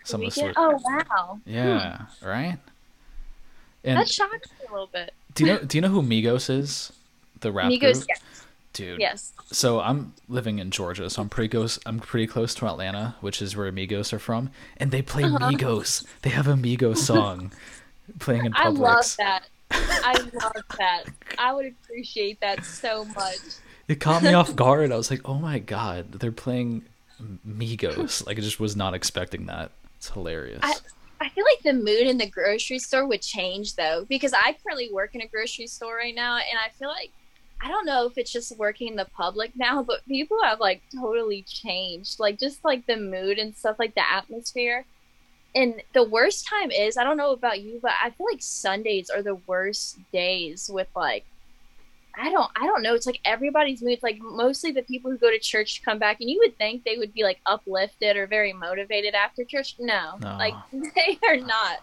[0.04, 0.54] Some of the sort.
[0.58, 1.40] Oh wow.
[1.46, 1.98] Yeah.
[2.22, 2.26] Hmm.
[2.28, 2.58] Right.
[3.84, 5.14] And That shocks me a little bit.
[5.34, 6.92] do you know do you know who Migos is?
[7.40, 8.06] The rap Migos, group?
[8.10, 8.37] yes.
[8.78, 9.00] Dude.
[9.00, 9.34] yes.
[9.52, 11.80] So I'm living in Georgia, so I'm pretty close.
[11.86, 15.50] I'm pretty close to Atlanta, which is where Amigos are from, and they play Uh-huh.
[15.52, 16.06] Migos.
[16.22, 17.52] They have a Migos song
[18.20, 18.66] playing in Publix.
[18.66, 19.44] I love that.
[19.72, 21.04] I love that.
[21.38, 23.38] I would appreciate that so much.
[23.88, 24.92] It caught me off guard.
[24.92, 26.84] I was like, "Oh my god, they're playing
[27.48, 29.72] Migos!" Like I just was not expecting that.
[29.96, 30.60] It's hilarious.
[30.64, 30.76] I-
[31.20, 34.92] I feel like the mood in the grocery store would change though, because I currently
[34.94, 37.10] work in a grocery store right now, and I feel like
[37.62, 40.82] I don't know if it's just working in the public now, but people have like
[40.94, 44.86] totally changed, like just like the mood and stuff, like the atmosphere.
[45.56, 49.10] And the worst time is I don't know about you, but I feel like Sundays
[49.10, 51.26] are the worst days with like
[52.20, 52.94] I don't I don't know.
[52.96, 54.00] It's like everybody's mood.
[54.04, 56.98] Like mostly the people who go to church come back, and you would think they
[56.98, 59.76] would be like uplifted or very motivated after church.
[59.80, 60.36] No, No.
[60.38, 61.80] like they are not.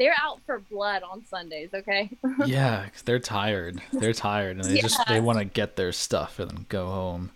[0.00, 1.68] They're out for blood on Sundays.
[1.74, 2.10] Okay.
[2.46, 3.80] yeah, 'cause they're tired.
[3.92, 7.30] They're tired, and they just they want to get their stuff and go home.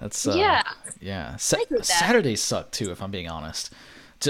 [0.00, 0.62] That's uh, yeah.
[1.00, 1.56] Yeah, Sa-.
[1.82, 3.70] Saturdays suck too, if I'm being honest.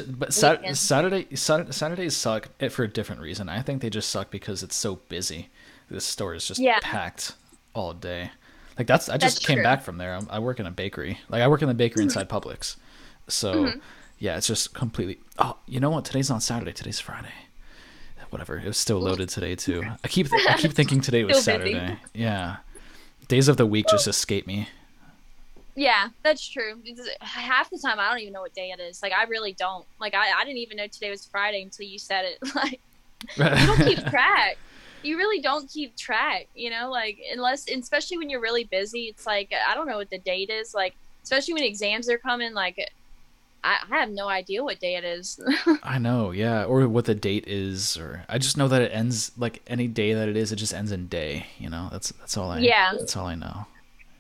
[0.09, 0.81] But Sat- Weekends.
[0.81, 3.49] Saturday, Saturdays suck eh, for a different reason.
[3.49, 5.51] I think they just suck because it's so busy.
[5.91, 6.79] This store is just Yeah.
[6.83, 7.35] packed
[7.75, 8.31] all day.
[8.79, 9.63] Like that's I just That's came true.
[9.63, 10.15] back from there.
[10.17, 11.21] I'm, I work in a bakery.
[11.29, 12.77] Like I work in the bakery inside Publix.
[13.29, 13.79] So Mm-hmm.
[14.19, 15.19] yeah, it's just completely.
[15.39, 16.05] Oh, you know what?
[16.05, 16.73] Today's not Saturday.
[16.73, 17.33] Today's Friday.
[18.35, 18.59] Whatever.
[18.59, 19.85] It was still loaded today too.
[20.03, 21.75] I keep I keep thinking today was Still busy.
[21.75, 21.99] Saturday.
[22.15, 22.57] Yeah.
[23.29, 24.69] Days of the week just escape me.
[25.77, 26.83] Yeah, that's true.
[27.21, 29.05] Half the time I don't even know what day it is.
[29.05, 29.87] Like I really don't.
[30.01, 32.39] Like I, I didn't even know today was Friday until you said it.
[33.37, 34.59] Like you don't keep track.
[35.05, 39.27] You really don't keep track, you know, like unless especially when you're really busy, it's
[39.27, 42.91] like I don't know what the date is, like especially when exams are coming, like
[43.65, 45.41] I, I have no idea what day it is.
[45.83, 49.33] I know, yeah, or what the date is, or I just know that it ends
[49.39, 50.53] like any day that it is.
[50.53, 51.47] It just ends in day.
[51.59, 52.59] You know, that's that's all I.
[52.59, 52.93] Yeah.
[52.97, 53.67] That's all I know.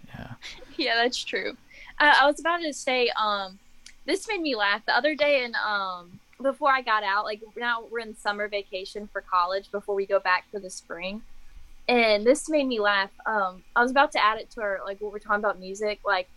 [0.08, 0.32] Yeah.
[0.76, 1.56] yeah, that's true.
[2.00, 3.58] Uh, I was about to say, um,
[4.06, 7.84] this made me laugh the other day, and um, before I got out, like now
[7.90, 11.22] we're in summer vacation for college before we go back for the spring,
[11.86, 13.10] and this made me laugh.
[13.26, 16.00] Um, I was about to add it to our like what we're talking about music,
[16.04, 16.28] like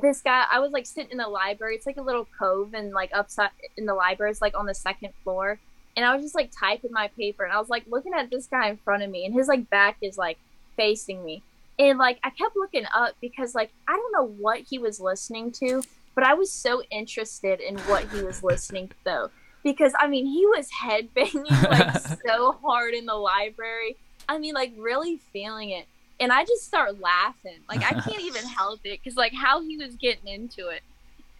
[0.00, 0.44] this guy.
[0.50, 1.76] I was like sitting in the library.
[1.76, 4.74] It's like a little cove, and like upside in the library, it's like on the
[4.74, 5.58] second floor,
[5.96, 8.46] and I was just like typing my paper, and I was like looking at this
[8.46, 10.38] guy in front of me, and his like back is like
[10.76, 11.42] facing me
[11.80, 15.50] and like I kept looking up because like I don't know what he was listening
[15.52, 15.82] to,
[16.14, 19.30] but I was so interested in what he was listening to though.
[19.64, 23.96] Because I mean he was headbanging like so hard in the library.
[24.28, 25.86] I mean like really feeling it.
[26.20, 27.60] And I just start laughing.
[27.68, 30.82] Like I can't even help it because like how he was getting into it.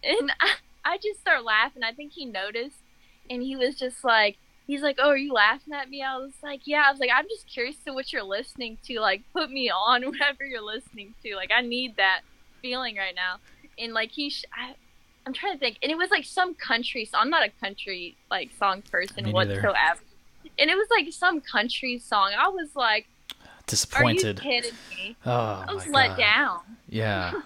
[0.03, 0.55] And I,
[0.93, 1.83] I just start laughing.
[1.83, 2.77] I think he noticed
[3.29, 6.33] and he was just like he's like, "Oh, are you laughing at me?" I was
[6.41, 8.99] like, "Yeah." I was like, "I'm just curious to what you're listening to.
[8.99, 11.35] Like, put me on whatever you're listening to.
[11.35, 12.21] Like, I need that
[12.61, 13.37] feeling right now."
[13.77, 14.75] And like he, sh- I,
[15.25, 17.05] I'm trying to think, and it was like some country.
[17.05, 19.99] So I'm not a country like song person whatsoever.
[20.57, 22.31] And it was like some country song.
[22.37, 23.07] I was like,
[23.71, 24.39] Disappointed.
[24.39, 26.17] "Are you kidding me?" Oh I was let god.
[26.17, 26.59] down.
[26.89, 27.33] Yeah.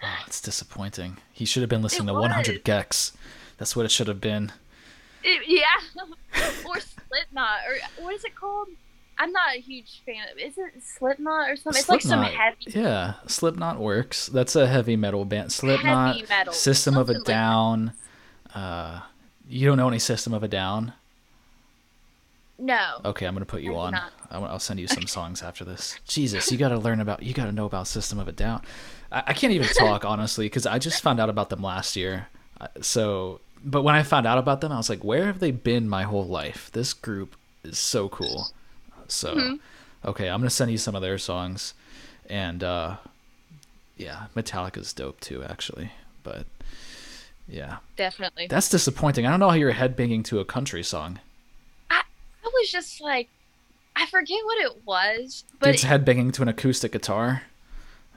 [0.00, 1.16] Oh, it's disappointing.
[1.32, 2.62] He should have been listening It to 100 was.
[2.62, 3.12] gecs.
[3.56, 4.52] That's what it should have been.
[5.24, 5.64] It- yeah,
[6.64, 8.68] or Slipknot, or what is it called?
[9.18, 10.38] I'm not a huge fan of.
[10.38, 11.80] Is it Slipknot or something?
[11.80, 14.28] It's like some heavy Yeah, Slipknot works.
[14.28, 15.50] That's a heavy metal band.
[15.50, 16.52] Slipknot, metal.
[16.52, 17.36] System of a something like.
[17.36, 17.92] Down.
[18.54, 19.00] Uh,
[19.48, 20.92] you don't know any System of a Down?
[22.58, 23.00] No.
[23.04, 24.00] Okay, I'm gonna put you I on.
[24.30, 25.98] I'll send you some songs after this.
[26.06, 27.22] Jesus, you got to learn about.
[27.22, 28.62] You got to know about System of a Down.
[29.12, 32.26] I, I can't even talk honestly because I just found out about them last year.
[32.60, 35.50] Uh, So, but when I found out about them, I was like, where have they
[35.52, 36.70] been my whole life?
[36.72, 38.48] This group is so cool.
[39.06, 39.60] So, Mhm.
[40.04, 41.74] okay, I'm gonna send you some of their songs,
[42.28, 42.96] and uh,
[43.96, 45.92] yeah, Metallica's dope too, actually.
[46.22, 46.46] But
[47.46, 48.48] yeah, Definitely.
[48.48, 49.26] that's disappointing.
[49.26, 51.20] I don't know how you're headbanging to a country song.
[52.48, 53.28] I was just like,
[53.96, 57.42] I forget what it was, but Dude's headbanging to an acoustic guitar.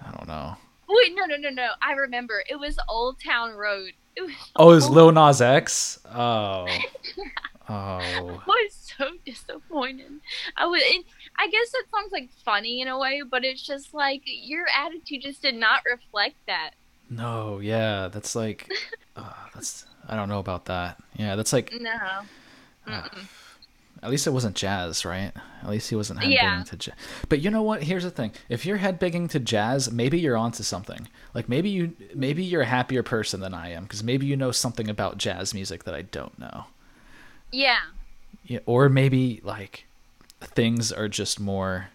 [0.06, 0.56] I don't know.
[0.88, 1.70] wait, no, no, no, no.
[1.82, 2.44] I remember.
[2.50, 3.92] It was Old Town Road.
[4.16, 4.32] It was.
[4.56, 6.00] Oh, is Old- Lil Nas X?
[6.06, 6.66] Oh,
[7.70, 10.12] oh, I was so disappointed.
[10.58, 10.82] I was.
[10.94, 11.04] And
[11.38, 15.22] I guess that sounds like funny in a way, but it's just like your attitude
[15.22, 16.72] just did not reflect that.
[17.10, 18.68] no, yeah, that's like,
[19.16, 21.02] uh, that's I don't know about that.
[21.16, 22.22] Yeah, that's like No.
[22.88, 23.08] Uh.
[24.04, 25.32] At least it wasn't jazz, right?
[25.62, 26.64] At least he wasn't headbanging Yeah.
[26.64, 26.96] to jazz.
[27.30, 27.84] But you know what?
[27.84, 31.08] Here's the thing: if you're headbanging to jazz, maybe you're onto something.
[31.36, 34.52] Like maybe you, maybe you're a happier person than I am, because maybe you know
[34.52, 36.66] something about jazz music that I don't know.
[37.52, 37.80] Yeah.
[38.46, 39.86] Yeah, or maybe like
[40.42, 41.90] things are just more.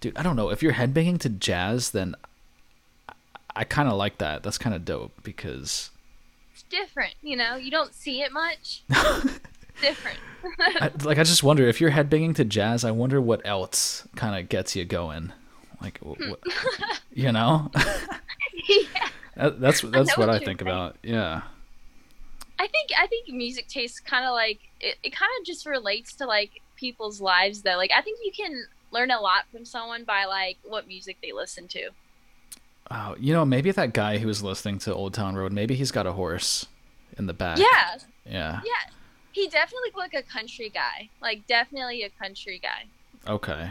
[0.00, 0.48] Dude, I don't know.
[0.48, 2.14] If you're headbanging to jazz, then
[3.08, 3.12] I,
[3.56, 4.42] I kind of like that.
[4.42, 5.90] That's kind of dope because
[6.54, 7.56] It's different, you know.
[7.56, 8.82] You don't see it much.
[9.82, 10.18] Different.
[10.58, 12.84] I, like I just wonder if you're headbanging to jazz.
[12.84, 15.32] I wonder what else kind of gets you going.
[15.80, 16.32] Like, wh- hmm.
[17.12, 17.70] you know,
[18.68, 19.08] yeah.
[19.36, 20.68] That- that's that's know what what I think saying.
[20.70, 20.96] about.
[21.02, 21.42] Yeah,
[22.58, 26.14] I think I think music tastes kind of like it, it kind of just relates
[26.14, 27.76] to like people's lives though.
[27.76, 31.32] Like I think you can learn a lot from someone by like what music they
[31.32, 31.90] listen to.
[32.90, 35.90] oh, you know, maybe that guy who was listening to Old Town Road, maybe he's
[35.90, 36.66] got a horse
[37.16, 37.58] in the back.
[37.58, 38.60] Yeah, yeah.
[38.64, 38.92] yeah.
[39.32, 41.08] He definitely looked like a country guy.
[41.20, 42.84] Like definitely a country guy.
[43.30, 43.70] Okay.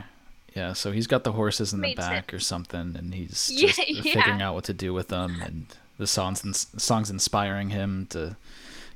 [0.56, 3.80] Yeah, so he's got the horses in the Made back or something, and he's just
[3.88, 4.02] yeah.
[4.02, 8.36] figuring out what to do with them, and the songs and songs inspiring him to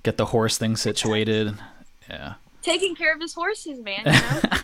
[0.03, 1.55] get the horse thing situated.
[2.09, 2.33] Yeah.
[2.61, 4.01] Taking care of his horses, man.
[4.05, 4.59] You know.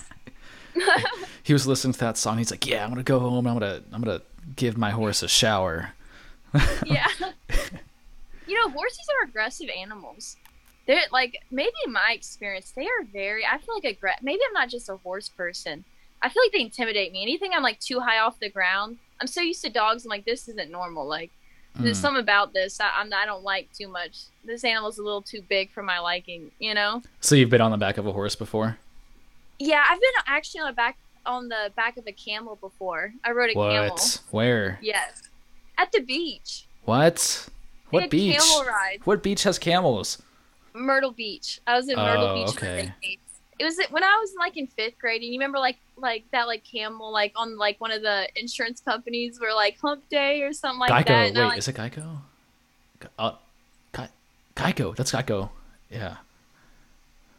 [1.44, 2.38] he was listening to that song.
[2.38, 3.48] He's like, "Yeah, I'm gonna go home.
[3.48, 4.22] I'm gonna I'm gonna
[4.56, 5.94] give my horse a shower."
[6.86, 7.08] yeah.
[8.48, 10.38] you know, horses are aggressive animals.
[10.88, 13.46] They're like maybe in my experience, they are very.
[13.46, 14.24] I feel like aggressive.
[14.24, 15.84] Maybe I'm not just a horse person.
[16.22, 17.22] I feel like they intimidate me.
[17.22, 18.98] Anything I'm like too high off the ground.
[19.20, 20.06] I'm so used to dogs.
[20.06, 21.08] I'm like, this isn't normal.
[21.08, 21.30] Like,
[21.76, 22.02] there's Mm.
[22.02, 24.17] something about this I, I'm I don't like too much.
[24.44, 26.52] This animal's a little too big for my liking.
[26.60, 27.02] You know?
[27.22, 28.78] So you've been on the back of a horse before?
[29.60, 33.13] Yeah, I've been actually on the back on the back of a camel before.
[33.24, 33.89] I rode a camel.
[33.91, 34.20] What?
[34.32, 34.80] Where?
[34.82, 35.22] Yes,
[35.78, 36.65] at the beach.
[36.86, 37.48] What?
[37.91, 38.38] What beach?
[38.39, 39.06] Camel rides.
[39.06, 40.22] What beach has camels?
[40.74, 41.60] Myrtle Beach.
[41.68, 42.94] I was in Myrtle Oh, Beach okay.
[43.60, 46.48] It was when I was like in fifth grade, and you remember like like that
[46.48, 50.52] like camel like on like one of the insurance companies were like Hump Day or
[50.52, 51.08] something like Geico.
[51.08, 51.28] that.
[51.28, 52.18] And Wait, I, like, is it Geico?
[53.20, 53.32] Uh,
[53.96, 54.10] Ge-
[54.56, 54.96] Geico.
[54.96, 55.50] That's Geico.
[55.92, 56.18] Yeah.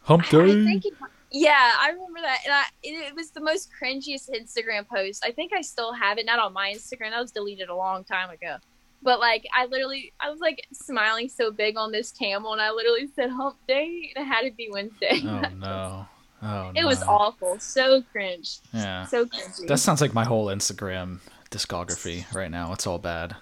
[0.03, 0.63] Hump I, I day.
[0.65, 0.93] think it,
[1.31, 5.25] yeah, I remember that, and I, it, it was the most cringiest Instagram post.
[5.25, 7.09] I think I still have it, not on my Instagram.
[7.09, 8.57] That was deleted a long time ago.
[9.03, 12.71] But like, I literally, I was like smiling so big on this camel, and I
[12.71, 15.21] literally said "hump day," and it had to be Wednesday.
[15.25, 16.05] oh no.
[16.41, 19.05] Oh It was awful, so cringe, Yeah.
[19.05, 19.67] so cringy.
[19.67, 21.19] That sounds like my whole Instagram
[21.51, 22.73] discography right now.
[22.73, 23.35] It's all bad.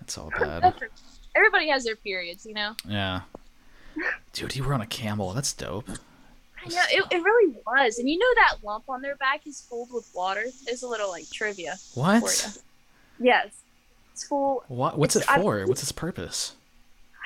[0.00, 0.74] It's all bad.
[1.34, 2.74] Everybody has their periods, you know.
[2.86, 3.22] Yeah.
[4.32, 5.32] Dude, you were on a camel.
[5.32, 5.88] That's dope.
[6.64, 9.60] I know it, it really was, and you know that lump on their back is
[9.60, 10.44] filled with water.
[10.64, 12.58] There's a little like trivia What?
[13.20, 13.48] Yes,
[14.24, 14.64] full.
[14.68, 14.98] What?
[14.98, 15.64] What's it It's- I- for?
[15.66, 16.54] What's its purpose?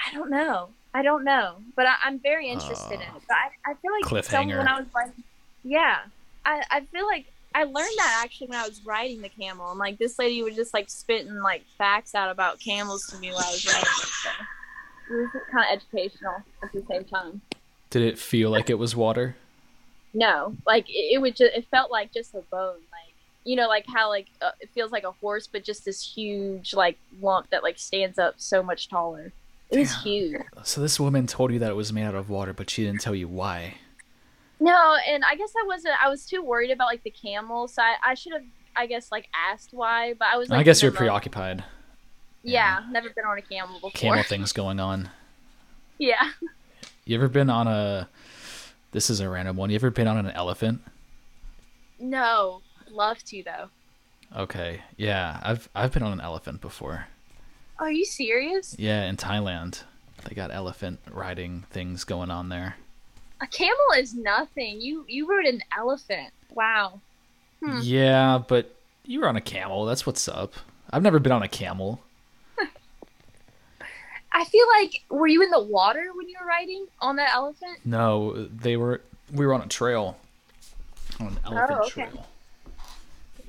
[0.09, 0.69] I don't know.
[0.95, 3.17] I don't know, but I, I'm very interested in Oh.
[3.17, 3.23] it.
[3.29, 4.59] But I, I feel like Cliffhanger.
[4.59, 5.23] when I was writing,
[5.65, 6.01] yeah,
[6.45, 9.79] I, I feel like I learned that actually when I was riding the camel, and
[9.79, 13.39] like this lady was just like spitting like facts out about camels to me while
[13.47, 13.83] I was riding.
[13.83, 14.31] it, So
[15.11, 17.41] it was kind of educational at the same time.
[17.91, 19.37] Did it feel like it was water?
[20.15, 22.92] No, like it, it would just it felt like just a bone, like
[23.45, 26.75] you know, like how like uh, it feels like a horse, but just this huge
[26.75, 29.33] like lump that like stands up so much taller.
[29.71, 30.03] It was Damn.
[30.03, 30.43] huge.
[30.65, 33.01] So this woman told you that it was made out of water, but she didn't
[33.01, 33.75] tell you why.
[34.61, 35.95] No, and I guess I wasn't.
[36.03, 38.45] I was too worried about like the camel, so I, I should have,
[38.77, 40.15] I guess, like asked why.
[40.15, 40.51] But I was.
[40.51, 41.65] Like, I guess you're preoccupied.
[42.45, 43.91] Yeah, never been on a camel before.
[43.93, 45.11] Camel things going on.
[45.99, 46.31] Yeah.
[47.05, 48.09] You ever been on a?
[48.91, 49.71] This is a random one.
[49.71, 50.81] You ever been on an elephant?
[52.01, 52.61] No,
[52.93, 53.69] love to though.
[54.35, 57.07] Okay, yeah, I've I've been on an elephant before.
[57.79, 58.77] Are you serious?
[58.79, 59.83] Yeah, in Thailand,
[60.25, 62.77] they got elephant riding things going on there.
[63.41, 64.81] A camel is nothing.
[64.81, 66.33] You you rode an elephant.
[66.55, 67.01] Wow.
[67.63, 67.79] Hmm.
[67.83, 68.75] Yeah, but
[69.05, 69.85] you were on a camel.
[69.85, 70.55] That's what's up.
[70.91, 72.01] I've never been on a camel.
[74.33, 77.81] I feel like were you in the water when you were riding on that elephant?
[77.85, 79.03] No, they were.
[79.33, 80.17] We were on a trail,
[81.21, 81.91] on an elephant Oh, okay.
[81.91, 82.27] trail.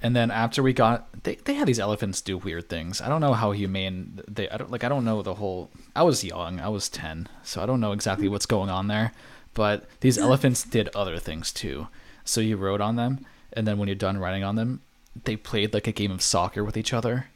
[0.04, 3.00] And then after we got, they they had these elephants do weird things.
[3.02, 4.50] I don't know how humane they.
[4.50, 4.84] I don't like.
[4.84, 5.72] I don't know the whole.
[5.96, 6.60] I was young.
[6.60, 9.13] I was ten, so I don't know exactly what's going on there.
[9.54, 11.88] But these elephants did other things too.
[12.26, 14.82] So you rode on them, and then when you're done riding on them,
[15.24, 17.28] they played like a game of soccer with each other.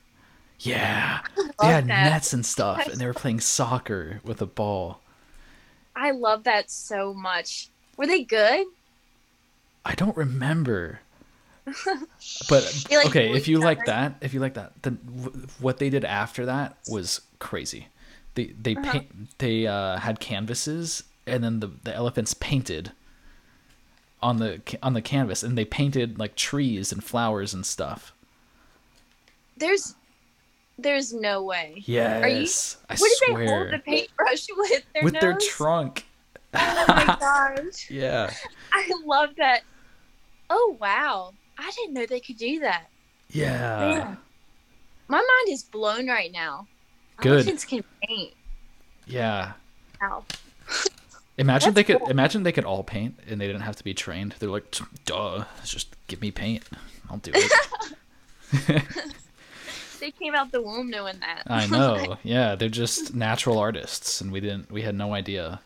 [0.59, 1.21] Yeah,
[1.61, 2.09] they had that.
[2.09, 4.99] nets and stuff, and they were playing soccer with a ball.
[5.95, 7.69] I love that so much.
[7.95, 8.67] Were they good?
[9.85, 10.99] I don't remember.
[12.49, 15.89] But like, okay, if you like that, if you like that, then w- what they
[15.89, 17.87] did after that was crazy.
[18.35, 18.91] They they Uh-huh.
[18.91, 22.91] paint they uh, had canvases, and then the the elephants painted
[24.21, 28.13] on the on the canvas, and they painted like trees and flowers and stuff.
[29.57, 29.95] There's
[30.77, 31.83] there's no way.
[31.85, 34.83] Yes, I What did they hold the paintbrush with?
[34.93, 36.05] Their with their trunk.
[36.53, 37.89] Oh my gosh.
[37.89, 38.31] Yeah,
[38.73, 39.61] I love that.
[40.49, 41.33] Oh wow.
[41.57, 42.87] I didn't know they could do that.
[43.29, 43.79] yeah.
[43.79, 44.17] Man.
[45.09, 46.67] My mind is blown right now.
[47.17, 47.33] Good.
[47.33, 48.33] Elephants can paint.
[49.05, 49.53] Yeah.
[50.01, 50.25] Wow.
[51.37, 54.33] Imagine they could imagine they could all paint and they didn't have to be trained.
[54.39, 56.63] They're like, duh, just give me paint.
[57.09, 58.83] I'll do it.
[59.99, 61.43] They came out the womb knowing that.
[61.47, 62.17] I know.
[62.23, 64.71] Yeah, they're just natural artists, and we didn't.
[64.71, 65.59] We had no idea.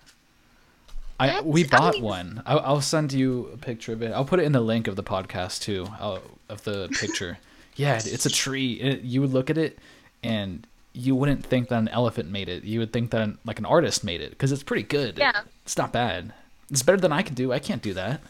[1.21, 2.43] I we I bought mean- one.
[2.45, 4.11] I'll, I'll send you a picture of it.
[4.11, 5.87] I'll put it in the link of the podcast too.
[5.99, 7.37] i of the picture.
[7.75, 8.73] yeah, it's a tree.
[8.73, 9.79] It, you would look at it,
[10.23, 12.63] and you wouldn't think that an elephant made it.
[12.63, 15.17] You would think that an, like an artist made it because it's pretty good.
[15.17, 15.41] Yeah.
[15.63, 16.33] it's not bad.
[16.69, 17.53] It's better than I can do.
[17.53, 18.21] I can't do that.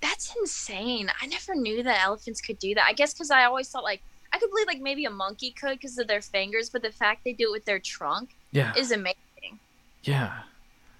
[0.00, 1.10] That's insane.
[1.20, 2.84] I never knew that elephants could do that.
[2.86, 4.00] I guess because I always thought like
[4.32, 7.24] I could believe like maybe a monkey could because of their fingers, but the fact
[7.24, 9.58] they do it with their trunk Yeah, is amazing.
[10.04, 10.40] yeah.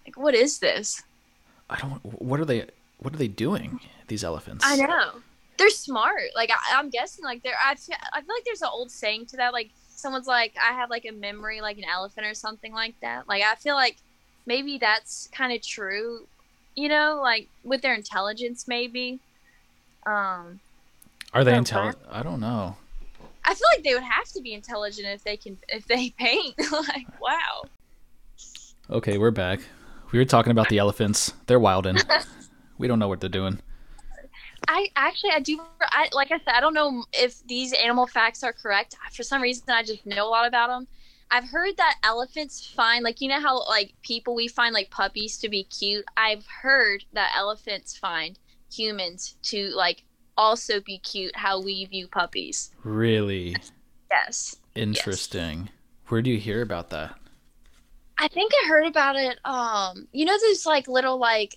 [0.08, 1.02] Like, what is this?
[1.68, 2.02] I don't.
[2.02, 2.64] What are they?
[2.96, 3.78] What are they doing?
[4.06, 4.64] These elephants.
[4.66, 5.10] I know
[5.58, 6.30] they're smart.
[6.34, 7.58] Like I, I'm guessing, like they're.
[7.62, 9.52] I feel, I feel like there's an old saying to that.
[9.52, 13.28] Like someone's like, I have like a memory like an elephant or something like that.
[13.28, 13.96] Like I feel like
[14.46, 16.26] maybe that's kind of true.
[16.74, 19.18] You know, like with their intelligence, maybe.
[20.06, 20.58] Um,
[21.34, 22.02] Are they intelligent?
[22.10, 22.76] I don't know.
[23.44, 26.54] I feel like they would have to be intelligent if they can if they paint.
[26.72, 27.64] like wow.
[28.90, 29.60] Okay, we're back.
[30.10, 31.34] We were talking about the elephants.
[31.46, 32.02] They're wildin'.
[32.78, 33.60] we don't know what they're doing.
[34.66, 38.42] I actually I do I like I said I don't know if these animal facts
[38.42, 38.96] are correct.
[39.12, 40.88] For some reason I just know a lot about them.
[41.30, 45.38] I've heard that elephants find like you know how like people we find like puppies
[45.38, 46.04] to be cute.
[46.16, 48.38] I've heard that elephants find
[48.72, 50.04] humans to like
[50.36, 52.70] also be cute how we view puppies.
[52.82, 53.56] Really
[54.10, 54.56] Yes.
[54.74, 55.68] interesting.
[56.08, 57.14] Where do you hear about that?
[58.18, 59.38] I think I heard about it.
[59.44, 61.54] Um, you know, those like little like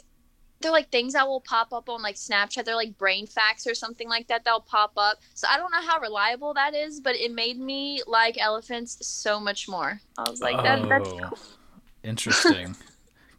[0.59, 2.65] they're like things that will pop up on like Snapchat.
[2.65, 5.17] They're like brain facts or something like that that'll pop up.
[5.33, 9.39] So I don't know how reliable that is, but it made me like elephants so
[9.39, 9.99] much more.
[10.19, 11.17] I was like, that, that's Oh.
[11.29, 11.37] cool.
[12.03, 12.75] Interesting.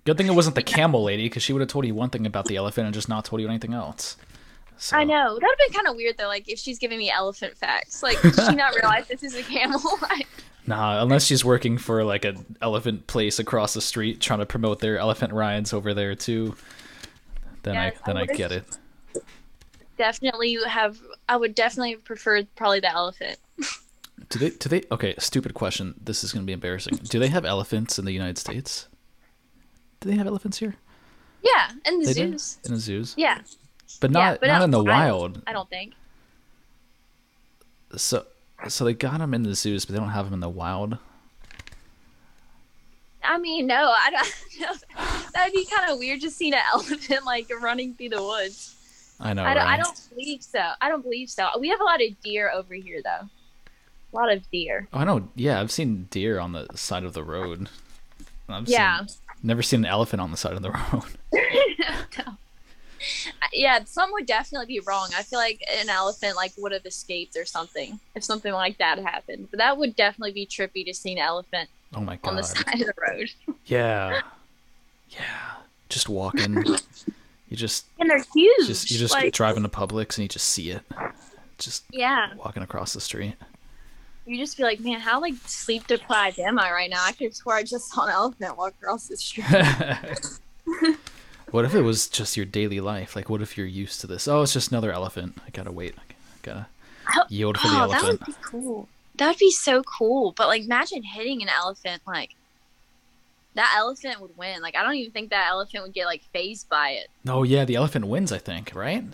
[0.05, 2.27] Good thing it wasn't the camel lady because she would have told you one thing
[2.27, 4.17] about the elephant and just not told you anything else.
[4.79, 5.15] So, I know.
[5.15, 6.27] That would have been kind of weird though.
[6.27, 9.81] Like if she's giving me elephant facts, like she not realize this is a camel?
[10.67, 14.79] Nah, unless she's working for like an elephant place across the street trying to promote
[14.79, 16.55] their elephant rides over there too.
[17.65, 18.79] Then Yes, I then I I get it.
[19.99, 20.99] definitely have.
[21.29, 23.39] I would definitely prefer probably the elephant.
[24.29, 24.51] Do they?
[24.51, 24.83] Do they?
[24.91, 25.95] Okay, stupid question.
[26.03, 26.95] This is gonna be embarrassing.
[27.03, 28.89] Do they have elephants in the United States?
[30.01, 30.77] Do they have elephants here?
[31.43, 32.31] Yeah, in the They do?
[32.39, 32.59] zoos.
[32.65, 33.41] in the zoos, Yeah,
[34.01, 35.43] but yeah, not but not in the wild.
[35.47, 35.95] I don't think.
[37.97, 38.25] So
[38.69, 40.99] so they got them in the zoos, but they don't have them in the wild.
[43.25, 44.35] I mean, no, I don't.
[44.61, 44.69] No,
[45.33, 49.15] that'd be kind of weird just seeing an elephant like running through the woods.
[49.19, 49.43] I know.
[49.45, 49.65] I don't.
[49.65, 49.79] right?
[49.79, 50.61] I don't believe so.
[50.81, 51.49] I don't believe so.
[51.59, 53.29] We have a lot of deer over here, though.
[54.13, 54.87] A lot of deer.
[54.93, 55.29] Oh, I know.
[55.35, 57.69] Yeah, I've seen deer on the side of the road.
[58.49, 59.05] I've Yeah.
[59.07, 61.05] Seen, never seen an elephant on the side of the road.
[61.33, 62.37] no.
[63.53, 65.11] Yeah, some would definitely be wrong.
[65.17, 68.99] I feel like an elephant like would have escaped or something if something like that
[68.99, 69.49] happened.
[69.51, 72.31] But that would definitely be trippy to see an elephant Oh my god!
[72.31, 73.31] on the side of the road.
[73.67, 74.21] Yeah.
[75.11, 75.21] Yeah.
[75.89, 76.65] Just walking.
[77.49, 78.67] You just And they're huge.
[78.67, 80.81] just you just like, drive into Publix and you just see it.
[81.59, 83.35] Just yeah, walking across the street.
[84.27, 87.05] you just be like, man, how like sleep deprived am I right now?
[87.05, 89.45] I could swear I just saw an elephant walk across the street.
[91.53, 93.15] what if it was just your daily life?
[93.15, 94.27] Like what if you're used to this?
[94.27, 95.39] Oh, it's just another elephant.
[95.47, 95.95] I gotta wait.
[95.99, 96.03] I
[96.43, 96.67] gotta
[97.17, 98.21] Oh, yield for the Oh, that elephant.
[98.21, 98.89] would be cool.
[99.17, 100.33] That would be so cool.
[100.37, 102.03] But like, imagine hitting an elephant.
[102.07, 102.31] Like,
[103.55, 104.63] that elephant would win.
[104.63, 107.09] Like, I don't even think that elephant would get like fazed by it.
[107.29, 109.05] Oh yeah, the elephant wins, I think, right?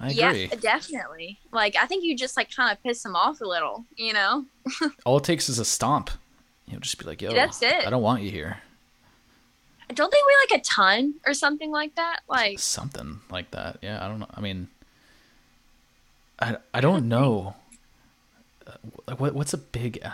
[0.00, 0.46] I agree.
[0.46, 1.38] Yeah, definitely.
[1.50, 3.84] Like, I think you just like kind of piss him off a little.
[3.96, 4.44] You know?
[5.04, 6.10] All it takes is a stomp.
[6.66, 7.86] You'll just be like, yo, That's it.
[7.86, 8.58] I don't want you here.
[9.94, 12.20] Don't they weigh like a ton or something like that?
[12.28, 13.78] Like, Something like that.
[13.82, 14.28] Yeah, I don't know.
[14.34, 14.68] I mean,
[16.38, 17.54] I, I don't know.
[18.66, 20.00] Uh, What what's a big?
[20.04, 20.10] uh,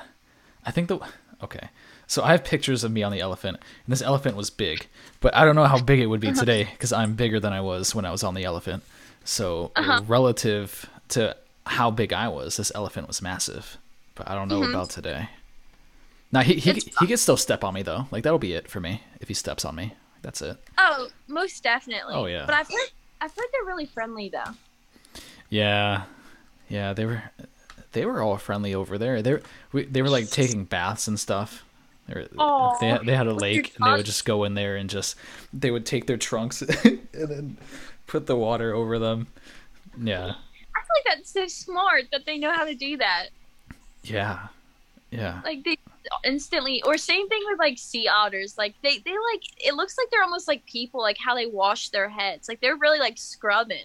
[0.64, 0.98] I think the
[1.42, 1.68] okay.
[2.06, 4.88] So I have pictures of me on the elephant, and this elephant was big,
[5.20, 7.60] but I don't know how big it would be today because I'm bigger than I
[7.60, 8.82] was when I was on the elephant.
[9.24, 10.02] So Uh-huh.
[10.06, 13.76] relative to how big I was, this elephant was massive.
[14.16, 14.70] But I don't know Mhm.
[14.70, 15.28] about today.
[16.32, 18.06] Now he he, he can still step on me though.
[18.10, 19.94] Like that'll be it for me if he steps on me.
[20.22, 20.58] That's it.
[20.78, 22.14] oh, most definitely.
[22.14, 22.44] Oh, yeah.
[22.44, 24.52] But I've heard, I've heard they're really friendly though.
[25.48, 26.02] Yeah,
[26.68, 27.22] yeah, they were
[27.92, 29.22] they were all friendly over there.
[29.22, 31.64] They were, we, they were like taking baths and stuff.
[32.06, 34.54] They were, Aw, they had, they had a lake and they would just go in
[34.54, 35.16] there and just
[35.52, 37.56] they would take their trunks and then
[38.06, 39.26] put the water over them.
[40.00, 40.34] Yeah, I feel
[40.94, 43.28] like that's so smart that they know how to do that.
[44.04, 44.48] yeah,
[45.10, 45.40] yeah.
[45.44, 45.76] like they
[46.24, 48.56] instantly or same thing with like sea otters.
[48.58, 51.90] Like they they like it looks like they're almost like people like how they wash
[51.90, 52.48] their heads.
[52.48, 53.84] Like they're really like scrubbing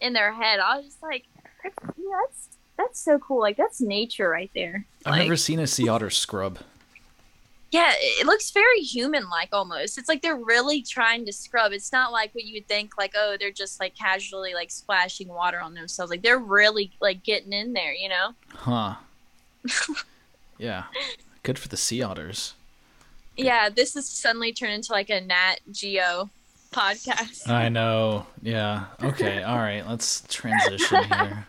[0.00, 0.60] in their head.
[0.60, 1.24] I was just like
[1.62, 3.40] that's, yeah, that's that's so cool.
[3.40, 4.86] Like that's nature right there.
[5.04, 6.58] I've like, never seen a sea otter scrub.
[7.72, 9.98] yeah it it looks very human like almost.
[9.98, 11.72] It's like they're really trying to scrub.
[11.72, 15.28] It's not like what you would think like oh they're just like casually like splashing
[15.28, 16.10] water on themselves.
[16.10, 18.34] Like they're really like getting in there you know?
[18.54, 18.94] Huh.
[20.58, 20.84] yeah.
[21.46, 22.54] Good for the sea otters.
[23.36, 26.28] yeah this has suddenly turned into like a nat geo
[26.72, 28.26] podcast I know.
[28.42, 28.86] Yeah.
[29.02, 29.42] Okay.
[29.50, 29.86] All right.
[29.86, 31.46] Let's transition here.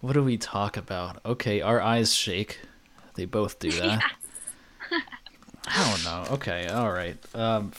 [0.00, 1.20] What do we talk about?
[1.26, 1.60] Okay.
[1.60, 2.60] Our eyes shake.
[3.14, 4.00] They both do that.
[5.66, 6.34] I don't know.
[6.34, 6.68] Okay.
[6.68, 7.16] All right.
[7.34, 7.72] Um,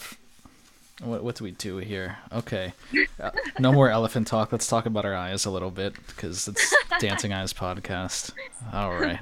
[1.02, 2.18] what what do we do here?
[2.32, 2.74] Okay.
[3.20, 4.52] Uh, no more elephant talk.
[4.52, 8.32] Let's talk about our eyes a little bit because it's Dancing Eyes podcast.
[8.74, 9.20] All right.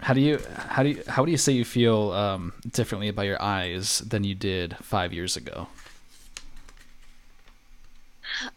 [0.00, 3.26] How do you how do you how do you say you feel um, differently about
[3.26, 5.66] your eyes than you did five years ago?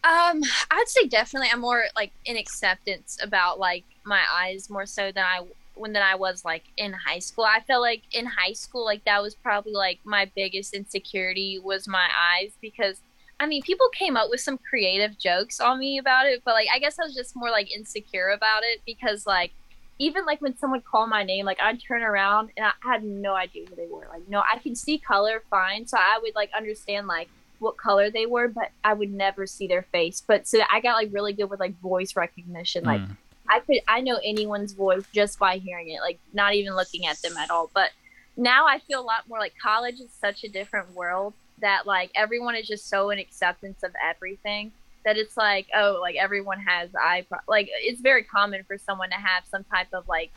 [0.04, 5.12] Um, I'd say definitely I'm more like in acceptance about like my eyes more so
[5.12, 7.46] than I when than I was like in high school.
[7.46, 11.88] I felt like in high school like that was probably like my biggest insecurity was
[11.88, 13.02] my eyes because
[13.40, 16.68] I mean people came up with some creative jokes on me about it, but like
[16.72, 19.54] I guess I was just more like insecure about it because like
[20.02, 23.36] even like when someone called my name, like I'd turn around and I had no
[23.36, 24.08] idea who they were.
[24.10, 27.30] Like no, I can see color fine, so I would like understand like
[27.60, 30.24] what color they were, but I would never see their face.
[30.26, 32.84] But so I got like really good with like voice recognition.
[32.84, 33.16] Like Mm.
[33.48, 37.22] I could I know anyone's voice just by hearing it, like not even looking at
[37.22, 37.70] them at all.
[37.74, 37.92] But
[38.36, 42.10] now I feel a lot more like college is such a different world that like
[42.16, 44.72] everyone is just so in acceptance of everything
[45.04, 49.10] that it's like oh like everyone has eye pro- like it's very common for someone
[49.10, 50.32] to have some type of like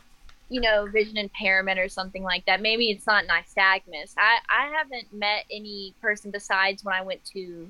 [0.49, 2.61] you know vision impairment or something like that.
[2.61, 4.13] Maybe it's not nystagmus.
[4.17, 7.69] I i haven't met any person besides when i went to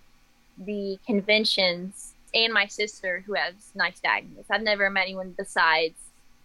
[0.58, 4.46] the conventions and my sister who has nystagmus.
[4.50, 5.96] I've never met anyone besides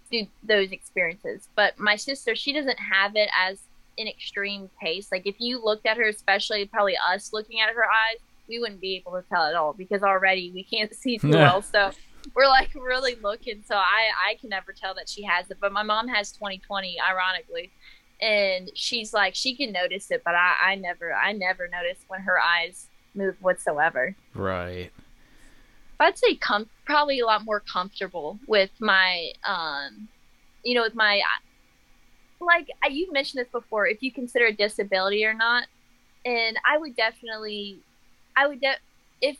[0.08, 1.48] through those experiences.
[1.56, 3.58] But my sister she doesn't have it as
[3.98, 5.10] an extreme case.
[5.10, 8.18] Like if you looked at her especially probably us looking at her eyes
[8.50, 11.62] we wouldn't be able to tell at all because already we can't see too well.
[11.62, 11.92] So
[12.34, 13.62] we're like really looking.
[13.66, 15.58] So I I can never tell that she has it.
[15.60, 17.70] But my mom has 2020, ironically,
[18.20, 22.20] and she's like she can notice it, but I I never I never notice when
[22.22, 24.14] her eyes move whatsoever.
[24.34, 24.90] Right.
[25.98, 30.08] I'd say com- probably a lot more comfortable with my um,
[30.64, 31.22] you know, with my
[32.40, 33.86] like you mentioned this before.
[33.86, 35.66] If you consider a disability or not,
[36.24, 37.80] and I would definitely
[38.36, 38.78] I would de-
[39.20, 39.36] if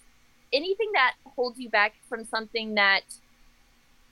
[0.52, 3.02] anything that holds you back from something that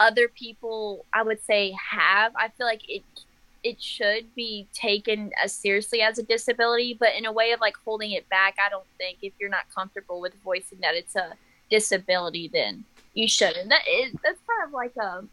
[0.00, 3.02] other people I would say have, I feel like it
[3.64, 7.74] it should be taken as seriously as a disability, but in a way of like
[7.84, 11.32] holding it back, I don't think if you're not comfortable with voicing that it's a
[11.68, 13.68] disability, then you shouldn't.
[13.68, 15.24] That is that's kind of like a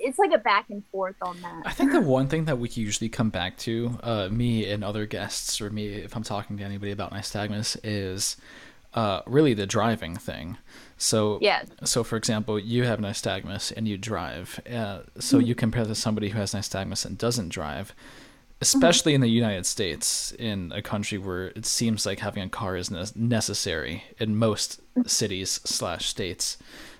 [0.00, 1.62] it's like a back and forth on that.
[1.64, 5.06] I think the one thing that we usually come back to, uh, me and other
[5.06, 8.36] guests, or me if I'm talking to anybody about nystagmus, is
[8.94, 10.56] uh, really the driving thing.
[10.96, 11.38] So.
[11.84, 14.60] So, for example, you have nystagmus and you drive.
[14.66, 15.46] Uh, so mm-hmm.
[15.46, 17.94] you compare to somebody who has nystagmus and doesn't drive,
[18.60, 19.16] especially mm-hmm.
[19.16, 22.90] in the United States, in a country where it seems like having a car is
[22.90, 25.06] ne- necessary in most mm-hmm.
[25.06, 26.56] cities slash states.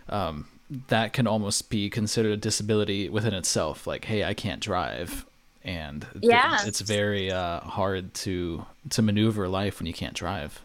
[0.08, 0.46] Um,
[0.88, 3.86] that can almost be considered a disability within itself.
[3.86, 5.26] Like, hey, I can't drive,
[5.64, 10.60] and yeah, th- it's very uh, hard to to maneuver life when you can't drive.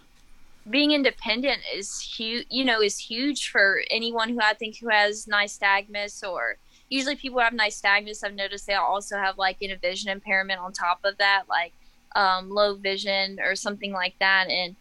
[0.70, 2.46] Being independent is huge.
[2.50, 6.58] You know, is huge for anyone who I think who has nystagmus or
[6.90, 8.24] usually people who have nystagmus.
[8.24, 11.74] I've noticed they also have like a vision impairment on top of that, like
[12.16, 14.76] um, low vision or something like that, and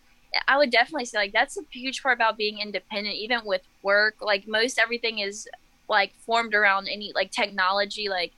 [0.48, 4.16] I would definitely say like that's a huge part about being independent, even with work.
[4.20, 5.48] Like most everything is
[5.88, 8.32] like formed around any like technology, like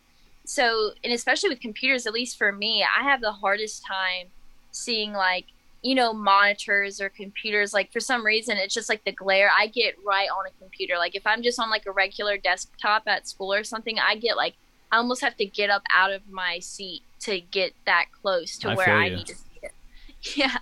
[0.45, 2.07] so, and especially with computers.
[2.07, 4.29] At least for me, I have the hardest time
[4.73, 5.47] seeing like
[5.83, 7.73] you know monitors or computers.
[7.73, 9.51] Like for some reason, it's just like the glare.
[9.57, 10.99] I get right on a computer.
[10.99, 14.37] Like if I'm just on like a regular desktop at school or something, I get
[14.37, 14.55] like
[14.93, 18.71] I almost have to get up out of my seat to get that close to
[18.71, 19.73] I where I need to see it.
[20.37, 20.57] Yeah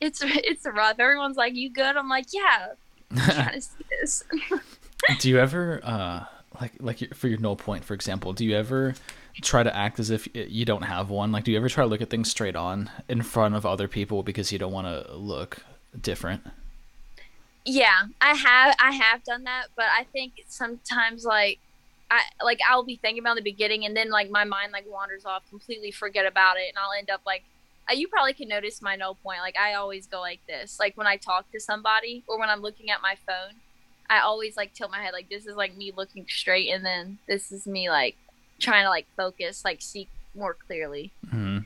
[0.00, 0.98] it's it's rough.
[0.98, 2.68] Everyone's like, "You good?" I'm like, "Yeah."
[3.10, 4.24] I'm trying to see this.
[5.18, 6.24] do you ever uh
[6.60, 8.32] like like for your null point, for example?
[8.32, 8.94] Do you ever
[9.40, 11.32] try to act as if you don't have one?
[11.32, 13.88] Like, do you ever try to look at things straight on in front of other
[13.88, 15.58] people because you don't want to look
[16.00, 16.42] different?
[17.64, 21.58] Yeah, I have I have done that, but I think sometimes like
[22.10, 25.24] I like I'll be thinking about the beginning and then like my mind like wanders
[25.24, 27.44] off, completely forget about it, and I'll end up like
[27.90, 29.40] you probably can notice my null point.
[29.40, 30.78] Like I always go like this.
[30.78, 33.56] Like when I talk to somebody or when I'm looking at my phone,
[34.08, 37.18] I always like tilt my head like this is like me looking straight, and then
[37.26, 38.16] this is me like
[38.58, 41.12] trying to like focus, like see more clearly.
[41.26, 41.58] Mm-hmm.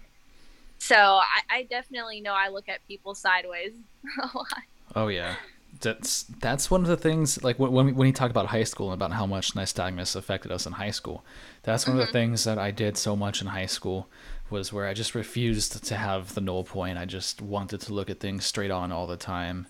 [0.79, 3.73] So I, I definitely know I look at people sideways
[4.23, 4.47] a lot.
[4.95, 5.37] Oh yeah,
[5.81, 7.43] that's that's one of the things.
[7.43, 10.67] Like when when you talk about high school and about how much nystagmus affected us
[10.67, 11.25] in high school,
[11.63, 12.03] that's one mm-hmm.
[12.03, 12.31] of the mm-hmm.
[12.31, 14.09] things that I did so much in high school
[14.51, 16.99] was where I just refused to have the null point.
[16.99, 19.67] I just wanted to look at things straight on all the time,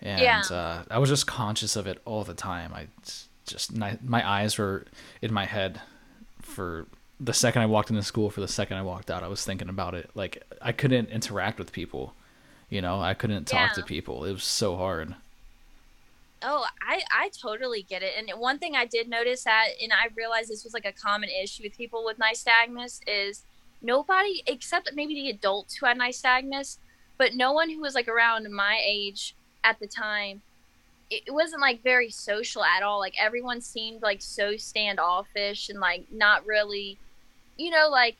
[0.00, 0.42] and yeah.
[0.50, 2.72] uh, I was just conscious of it all the time.
[2.74, 2.88] I
[3.46, 4.84] just my, my eyes were
[5.22, 5.80] in my head
[6.42, 6.86] for
[7.20, 8.30] the second I walked into school.
[8.30, 10.10] For the second I walked out, I was thinking about it.
[10.14, 12.14] Like I couldn't interact with people.
[12.68, 13.82] You know, I couldn't talk yeah.
[13.82, 14.24] to people.
[14.24, 15.14] It was so hard.
[16.42, 18.14] Oh, I I totally get it.
[18.18, 21.30] And one thing I did notice that, and I realized this was like a common
[21.30, 23.42] issue with people with nystagmus is
[23.86, 26.78] nobody except maybe the adults who had nystagmus,
[27.16, 29.34] but no one who was like around my age
[29.64, 30.42] at the time.
[31.08, 32.98] It, wasn't like very social at all.
[32.98, 36.98] Like everyone seemed like so standoffish and like not really,
[37.56, 38.16] you know, like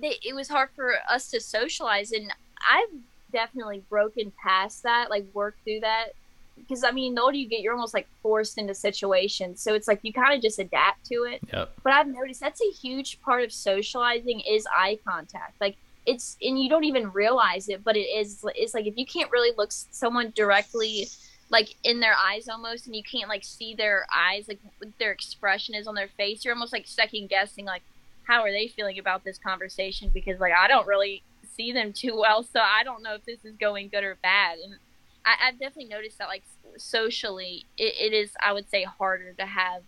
[0.00, 2.10] they, it was hard for us to socialize.
[2.10, 2.32] And
[2.68, 2.98] I've
[3.32, 6.14] definitely broken past that, like worked through that
[6.56, 9.60] because I mean, the older you get, you're almost like forced into situations.
[9.60, 11.40] So it's like you kind of just adapt to it.
[11.52, 11.72] Yep.
[11.82, 15.60] But I've noticed that's a huge part of socializing is eye contact.
[15.60, 15.76] Like
[16.06, 18.44] it's, and you don't even realize it, but it is.
[18.54, 21.08] It's like if you can't really look someone directly,
[21.50, 24.60] like in their eyes almost, and you can't like see their eyes, like
[24.98, 27.82] their expression is on their face, you're almost like second guessing, like
[28.24, 31.22] how are they feeling about this conversation because like I don't really
[31.56, 34.58] see them too well, so I don't know if this is going good or bad.
[34.58, 34.74] And
[35.26, 36.44] I, I've definitely noticed that like
[36.76, 39.82] socially, it, it is I would say harder to have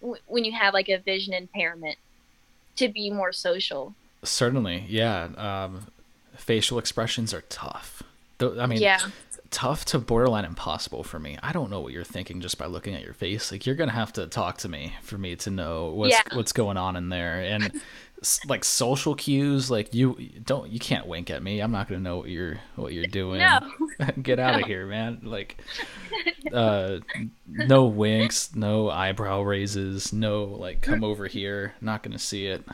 [0.00, 1.98] w- when you have like a vision impairment
[2.76, 3.94] to be more social.
[4.22, 5.28] Certainly, yeah.
[5.36, 5.86] Um,
[6.36, 8.02] facial expressions are tough.
[8.40, 9.00] I mean, yeah.
[9.50, 11.36] tough to borderline impossible for me.
[11.42, 13.52] I don't know what you're thinking just by looking at your face.
[13.52, 16.22] Like you're gonna have to talk to me for me to know what's Yeah.
[16.36, 17.40] what's going on in there.
[17.42, 17.80] And
[18.46, 20.14] like social cues, like you
[20.44, 21.60] don't you can't wink at me.
[21.60, 23.38] I'm not gonna know what you're what you're doing.
[23.40, 23.60] No.
[24.22, 25.20] Get out of here, man.
[25.22, 25.56] Like,
[26.52, 26.98] uh,
[27.46, 31.74] no winks, no eyebrow raises, no like come over here.
[31.80, 32.64] Not gonna see it.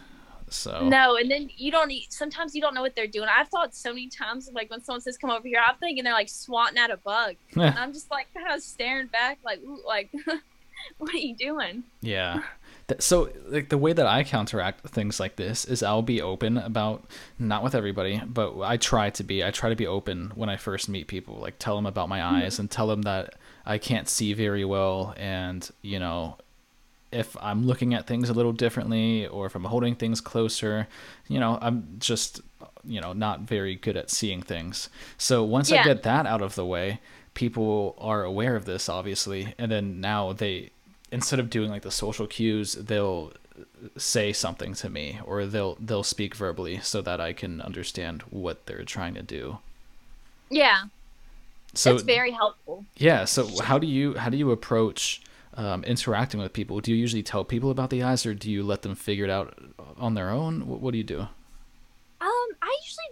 [0.48, 1.92] So No, and then you don't.
[2.08, 3.28] Sometimes you don't know what they're doing.
[3.28, 6.12] I've thought so many times, like when someone says "come over here," I'm thinking they're
[6.12, 7.36] like swatting at a bug.
[7.54, 10.10] And I'm just like kind of staring back, like, Ooh, like,
[10.98, 11.82] what are you doing?
[12.00, 12.42] Yeah.
[13.00, 17.04] So, like the way that I counteract things like this is I'll be open about
[17.36, 19.44] not with everybody, but I try to be.
[19.44, 21.36] I try to be open when I first meet people.
[21.36, 22.36] Like tell them about my hmm.
[22.36, 23.34] eyes and tell them that
[23.64, 26.36] I can't see very well, and you know,
[27.10, 30.86] if I'm looking at things a little differently, or if I'm holding things closer,
[31.26, 32.40] you know, I'm just
[32.84, 34.90] you know not very good at seeing things.
[35.18, 37.00] So once I get that out of the way,
[37.34, 40.70] people are aware of this obviously, and then now they
[41.10, 43.32] instead of doing like the social cues, they'll
[43.96, 48.66] say something to me or they'll they'll speak verbally so that I can understand what
[48.66, 49.58] they're trying to do.
[50.50, 50.84] Yeah,
[51.74, 52.84] So it's very helpful.
[52.96, 55.22] yeah, so how do you how do you approach
[55.54, 56.80] um, interacting with people?
[56.80, 59.30] Do you usually tell people about the eyes, or do you let them figure it
[59.30, 59.58] out
[59.98, 60.66] on their own?
[60.66, 61.28] What, what do you do?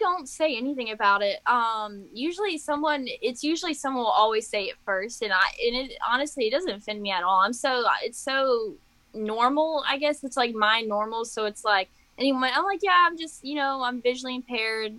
[0.05, 1.38] Don't say anything about it.
[1.46, 5.96] Um, usually someone, it's usually someone will always say it first, and I, and it
[6.07, 7.40] honestly, it doesn't offend me at all.
[7.40, 8.74] I'm so, it's so
[9.14, 9.82] normal.
[9.88, 11.24] I guess it's like my normal.
[11.24, 11.88] So it's like
[12.18, 14.94] anyone, I'm like, yeah, I'm just, you know, I'm visually impaired.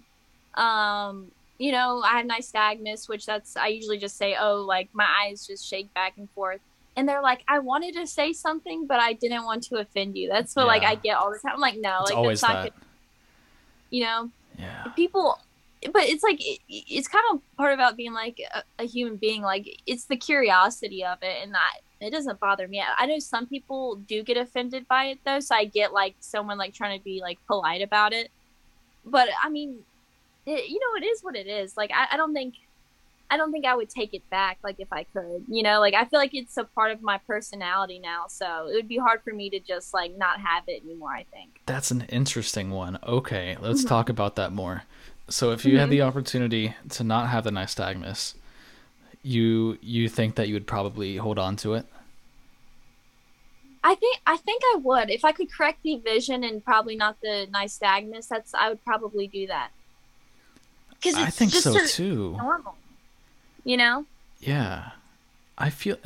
[0.56, 5.08] Um, you know, I have nystagmus, which that's I usually just say, oh, like my
[5.22, 6.62] eyes just shake back and forth.
[6.98, 10.30] And they're like, I wanted to say something, but I didn't want to offend you.
[10.30, 11.54] That's what like I get all the time.
[11.56, 12.74] I'm like, no, It's like always that's not that.
[12.74, 12.86] good.
[13.92, 14.84] You know, Yeah.
[14.96, 15.40] people
[15.92, 19.42] but it's like it, it's kind of part about being like a, a human being
[19.42, 22.84] like it's the curiosity of it and that it doesn't bother me.
[22.98, 26.58] I know some people do get offended by it though so i get like someone
[26.58, 28.32] like trying to be like polite about it.
[29.06, 29.80] But i mean
[30.46, 31.78] it, you know it is what it is.
[31.78, 32.56] Like I, I don't think
[33.30, 35.94] i don't think i would take it back like if i could you know like
[35.94, 39.22] i feel like it's a part of my personality now so it would be hard
[39.24, 43.00] for me to just like not have it anymore i think That's an interesting one.
[43.04, 43.88] Okay, let's Mhm.
[43.88, 44.84] talk about that more.
[45.28, 45.92] So, if you had Mhm.
[45.92, 48.36] the opportunity to not have the nystagmus,
[49.24, 51.88] you you think that you would probably hold on to it?
[53.84, 57.18] I think I think I would if I could correct the vision and probably not
[57.22, 58.28] the nystagmus.
[58.28, 59.70] That's I would probably do that.
[60.90, 62.36] Because I think so too.
[62.38, 62.76] normal,
[63.66, 64.06] you know.
[64.40, 64.92] Yeah.
[65.58, 65.98] I feel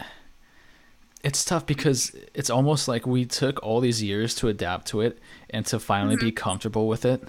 [1.24, 5.20] it's tough because it's almost like we took all these years to adapt to it
[5.50, 6.36] and to finally be mm-hmm.
[6.36, 7.22] comfortable with it.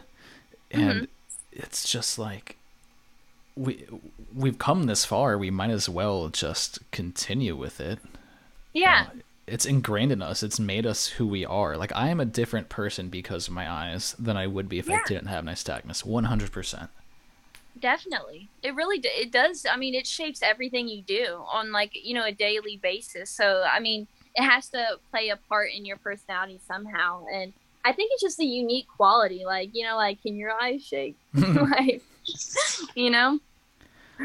[0.71, 1.05] And mm-hmm.
[1.53, 2.57] it's just like
[3.57, 3.85] we
[4.35, 7.99] we've come this far, we might as well just continue with it.
[8.73, 10.45] Yeah, know, it's ingrained in us.
[10.45, 11.77] It's made us who we are.
[11.77, 14.89] Like I am a different person because of my eyes than I would be if
[14.89, 16.05] I didn't have nystagmus.
[16.05, 16.91] One hundred percent.
[17.81, 18.49] Definitely.
[18.63, 19.67] It really d- it does.
[19.71, 23.31] I mean, it shapes everything you do on like you know a daily basis.
[23.31, 27.25] So I mean, it has to play a part in your personality somehow.
[27.33, 27.53] And
[27.85, 29.45] I think it's just a unique quality.
[29.45, 31.17] Like you know, like can your eyes shake?
[31.35, 32.03] like
[32.95, 33.41] you know.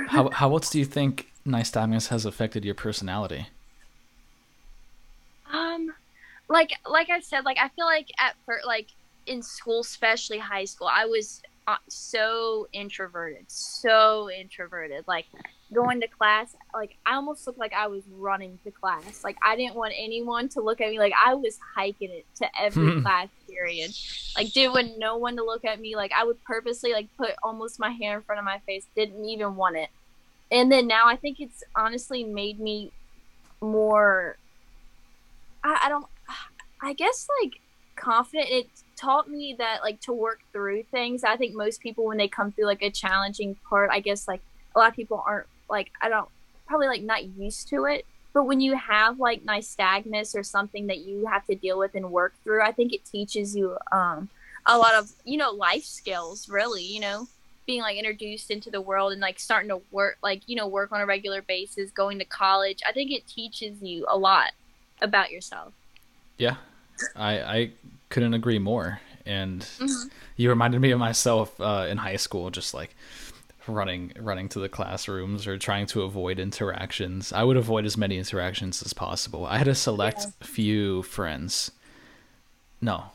[0.07, 3.47] How how else do you think nystagmus has affected your personality?
[5.51, 5.93] Um,
[6.49, 8.87] like like I said, like I feel like at first, like
[9.25, 15.05] in school, especially high school, I was uh, so introverted, so introverted.
[15.07, 15.25] Like
[15.73, 19.23] going to class, like I almost looked like I was running to class.
[19.23, 20.99] Like I didn't want anyone to look at me.
[20.99, 23.91] Like I was hiking it to every class period.
[24.35, 25.95] Like didn't want no one to look at me.
[25.95, 28.85] Like I would purposely like put almost my hair in front of my face.
[28.95, 29.89] Didn't even want it.
[30.51, 32.91] And then now I think it's honestly made me
[33.61, 34.37] more
[35.63, 36.05] I, I don't
[36.81, 37.59] I guess like
[37.95, 41.23] confident it taught me that like to work through things.
[41.23, 44.41] I think most people when they come through like a challenging part, I guess like
[44.75, 46.29] a lot of people aren't like I don't
[46.67, 48.05] probably like not used to it.
[48.33, 52.11] But when you have like nystagmus or something that you have to deal with and
[52.11, 54.29] work through, I think it teaches you um
[54.65, 57.27] a lot of, you know, life skills really, you know,
[57.65, 60.91] being like introduced into the world and like starting to work like, you know, work
[60.91, 62.81] on a regular basis, going to college.
[62.87, 64.51] I think it teaches you a lot
[65.01, 65.73] about yourself.
[66.37, 66.57] Yeah,
[67.15, 67.71] I I
[68.09, 68.99] couldn't agree more.
[69.25, 70.07] and mm-hmm.
[70.35, 72.95] you reminded me of myself uh, in high school, just like
[73.67, 77.33] running running to the classrooms or trying to avoid interactions.
[77.33, 79.45] I would avoid as many interactions as possible.
[79.45, 81.71] I had a select few friends.
[82.81, 83.05] No,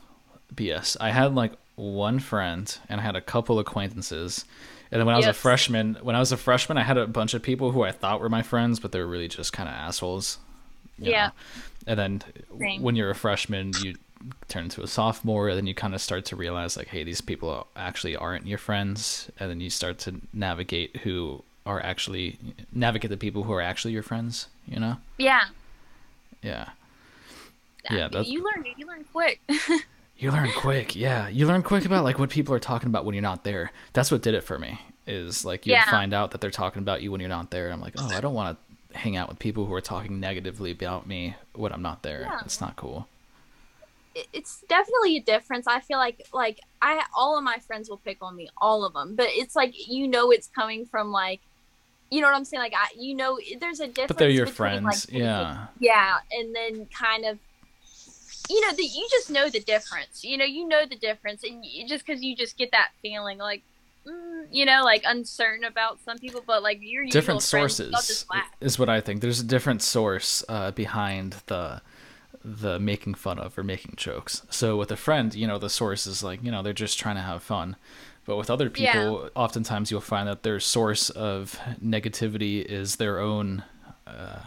[0.53, 0.97] BS.
[0.99, 4.45] I had like one friend and I had a couple acquaintances.
[4.91, 7.07] And then when I was a freshman, when I was a freshman, I had a
[7.07, 9.69] bunch of people who I thought were my friends, but they were really just kind
[9.69, 10.37] of assholes.
[10.97, 11.27] Yeah.
[11.27, 11.31] Know?
[11.87, 12.23] And then
[12.59, 12.81] Same.
[12.81, 13.95] when you're a freshman, you
[14.47, 17.21] turn into a sophomore, and then you kind of start to realize like, hey, these
[17.21, 22.39] people actually aren't your friends, and then you start to navigate who are actually
[22.73, 24.47] navigate the people who are actually your friends.
[24.67, 24.97] You know?
[25.17, 25.45] Yeah.
[26.41, 26.69] Yeah.
[27.89, 28.09] Yeah.
[28.11, 28.65] That's, you learn.
[28.77, 29.41] You learn quick.
[30.17, 30.95] you learn quick.
[30.95, 33.71] Yeah, you learn quick about like what people are talking about when you're not there.
[33.93, 34.79] That's what did it for me.
[35.07, 35.89] Is like you yeah.
[35.89, 37.65] find out that they're talking about you when you're not there.
[37.65, 40.19] And I'm like, oh, I don't want to hang out with people who are talking
[40.19, 42.21] negatively about me when I'm not there.
[42.21, 42.39] Yeah.
[42.43, 43.07] It's not cool
[44.33, 45.67] it's definitely a difference.
[45.67, 48.93] I feel like like I all of my friends will pick on me, all of
[48.93, 49.15] them.
[49.15, 51.39] But it's like you know it's coming from like
[52.09, 52.61] you know what I'm saying?
[52.61, 54.07] Like I you know there's a difference.
[54.09, 55.67] But they're your between, friends, like, yeah.
[55.79, 57.39] Yeah, and then kind of
[58.49, 60.23] you know that you just know the difference.
[60.23, 63.37] You know you know the difference, and you, just because you just get that feeling
[63.37, 63.61] like.
[64.07, 68.25] Mm, you know, like uncertain about some people, but like your different sources
[68.59, 69.21] is what I think.
[69.21, 71.81] There's a different source uh, behind the
[72.43, 74.41] the making fun of or making jokes.
[74.49, 77.15] So with a friend, you know, the source is like, you know, they're just trying
[77.15, 77.75] to have fun.
[78.25, 79.29] But with other people, yeah.
[79.35, 83.63] oftentimes you'll find that their source of negativity is their own
[84.07, 84.45] uh,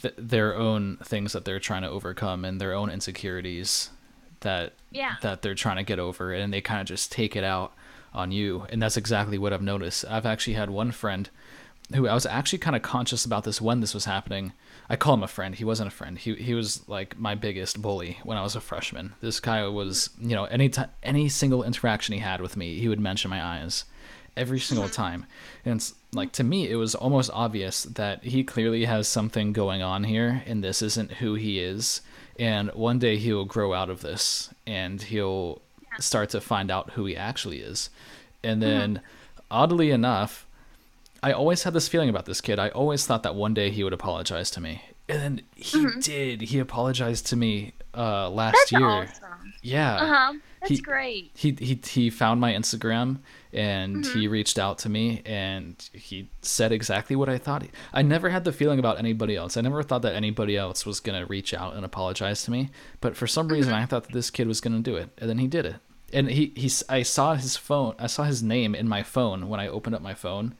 [0.00, 3.90] th- their own things that they're trying to overcome and their own insecurities
[4.40, 5.16] that yeah.
[5.22, 7.72] that they're trying to get over and they kind of just take it out
[8.12, 8.66] on you.
[8.70, 10.04] And that's exactly what I've noticed.
[10.08, 11.28] I've actually had one friend
[11.94, 14.52] who I was actually kind of conscious about this when this was happening
[14.90, 15.54] I call him a friend.
[15.54, 16.18] He wasn't a friend.
[16.18, 19.14] He he was like my biggest bully when I was a freshman.
[19.20, 22.88] This guy was, you know, any time, any single interaction he had with me, he
[22.88, 23.84] would mention my eyes
[24.36, 25.26] every single time.
[25.64, 29.80] And it's like to me it was almost obvious that he clearly has something going
[29.80, 32.00] on here and this isn't who he is.
[32.36, 35.62] And one day he'll grow out of this and he'll
[35.98, 37.90] start to find out who he actually is.
[38.42, 38.70] And mm-hmm.
[38.70, 39.42] then mm-hmm.
[39.50, 40.46] oddly enough,
[41.22, 42.58] I always had this feeling about this kid.
[42.58, 46.00] I always thought that one day he would apologize to me, and then he mm-hmm.
[46.00, 46.40] did.
[46.42, 48.86] He apologized to me uh, last That's year.
[48.86, 49.52] Awesome.
[49.62, 49.94] Yeah.
[49.96, 50.32] Uh huh.
[50.60, 51.30] That's he, great.
[51.34, 53.18] He he he found my Instagram
[53.52, 54.18] and mm-hmm.
[54.18, 57.64] he reached out to me and he said exactly what I thought.
[57.92, 59.56] I never had the feeling about anybody else.
[59.56, 62.70] I never thought that anybody else was gonna reach out and apologize to me.
[63.00, 63.82] But for some reason, mm-hmm.
[63.82, 65.76] I thought that this kid was gonna do it, and then he did it.
[66.12, 67.94] And he he I saw his phone.
[67.98, 70.54] I saw his name in my phone when I opened up my phone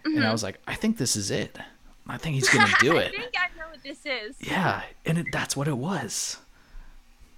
[0.00, 0.16] Mm-hmm.
[0.16, 0.32] And I mm-hmm.
[0.32, 1.58] was like, I think this is it.
[2.06, 3.08] I think he's gonna do it.
[3.14, 4.36] I think I know what this is.
[4.40, 6.38] Yeah, and it, that's what it was.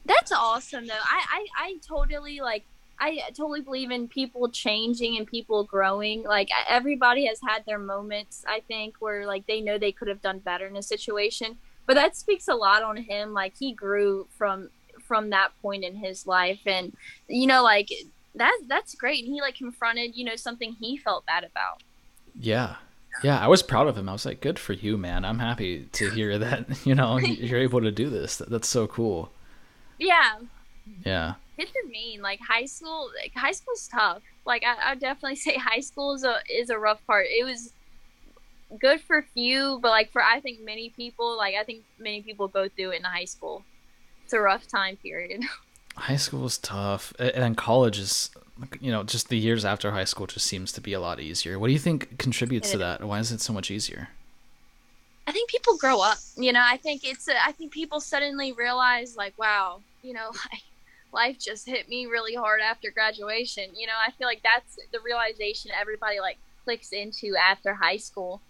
[0.04, 0.94] That's awesome, though.
[0.94, 2.64] I, I, I totally like.
[3.00, 6.22] I totally believe in people changing and people growing.
[6.22, 10.22] Like everybody has had their moments, I think, where like they know they could have
[10.22, 11.56] done better in a situation.
[11.86, 13.32] But that speaks a lot on him.
[13.32, 16.96] Like he grew from from that point in his life, and
[17.26, 17.90] you know, like
[18.36, 19.24] that that's great.
[19.24, 21.82] And he like confronted, you know, something he felt bad about.
[22.38, 22.76] Yeah.
[23.22, 24.08] Yeah, I was proud of him.
[24.08, 25.24] I was like, "Good for you, man.
[25.24, 26.66] I'm happy to hear that.
[26.86, 28.36] You know, you're able to do this.
[28.36, 29.30] That's so cool."
[29.98, 30.38] Yeah.
[31.04, 31.34] Yeah.
[31.56, 32.22] Kids are mean.
[32.22, 34.22] Like high school, like high school's tough.
[34.44, 37.26] Like I, I definitely say high school is a is a rough part.
[37.28, 37.72] It was
[38.80, 42.48] good for few, but like for I think many people, like I think many people
[42.48, 43.62] go through it in high school.
[44.24, 45.42] It's a rough time period.
[45.94, 48.30] High school is tough, and college is
[48.80, 51.58] you know, just the years after high school just seems to be a lot easier.
[51.58, 53.04] What do you think contributes to that?
[53.04, 54.08] Why is it so much easier?
[55.26, 56.18] I think people grow up.
[56.36, 57.28] You know, I think it's.
[57.28, 60.62] A, I think people suddenly realize, like, wow, you know, like,
[61.12, 63.70] life just hit me really hard after graduation.
[63.76, 68.40] You know, I feel like that's the realization everybody like clicks into after high school,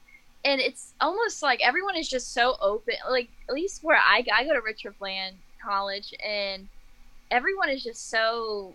[0.44, 2.94] and it's almost like everyone is just so open.
[3.08, 6.68] Like, at least where I I go to Richard Bland College, and
[7.30, 8.74] everyone is just so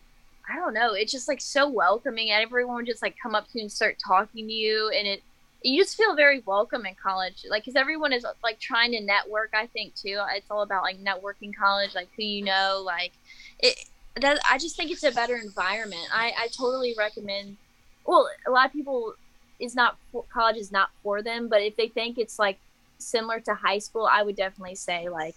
[0.50, 0.94] I don't know.
[0.94, 2.32] It's just like so welcoming.
[2.32, 5.24] Everyone would just like come up to you and start talking to you, and it
[5.64, 7.46] you just feel very welcome in college.
[7.50, 9.52] Like because everyone is like trying to network.
[9.54, 10.22] I think too.
[10.34, 13.12] It's all about like networking college, like who you know, like
[13.60, 13.78] it.
[14.20, 16.08] That, I just think it's a better environment.
[16.14, 17.58] I I totally recommend.
[18.06, 19.14] Well, a lot of people
[19.60, 19.98] is not
[20.32, 22.58] college is not for them, but if they think it's like
[22.98, 25.36] similar to high school, I would definitely say like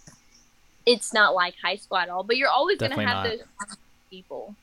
[0.85, 2.23] it's not like high school at all.
[2.23, 3.25] But you're always going to have not.
[3.25, 3.77] those
[4.09, 4.55] people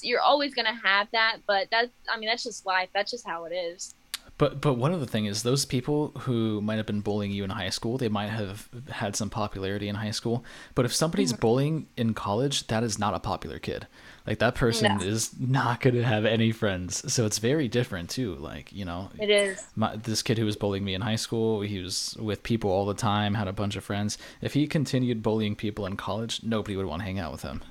[0.00, 2.88] you're always gonna have that, but that's I mean that's just life.
[2.94, 3.94] That's just how it is.
[4.42, 7.50] But but one other thing is those people who might have been bullying you in
[7.50, 10.44] high school, they might have had some popularity in high school.
[10.74, 11.40] But if somebody's mm-hmm.
[11.40, 13.86] bullying in college, that is not a popular kid.
[14.26, 15.04] Like that person no.
[15.04, 17.12] is not going to have any friends.
[17.12, 18.34] So it's very different too.
[18.34, 19.64] Like you know, it is.
[19.76, 22.84] My, this kid who was bullying me in high school, he was with people all
[22.84, 24.18] the time, had a bunch of friends.
[24.40, 27.62] If he continued bullying people in college, nobody would want to hang out with him.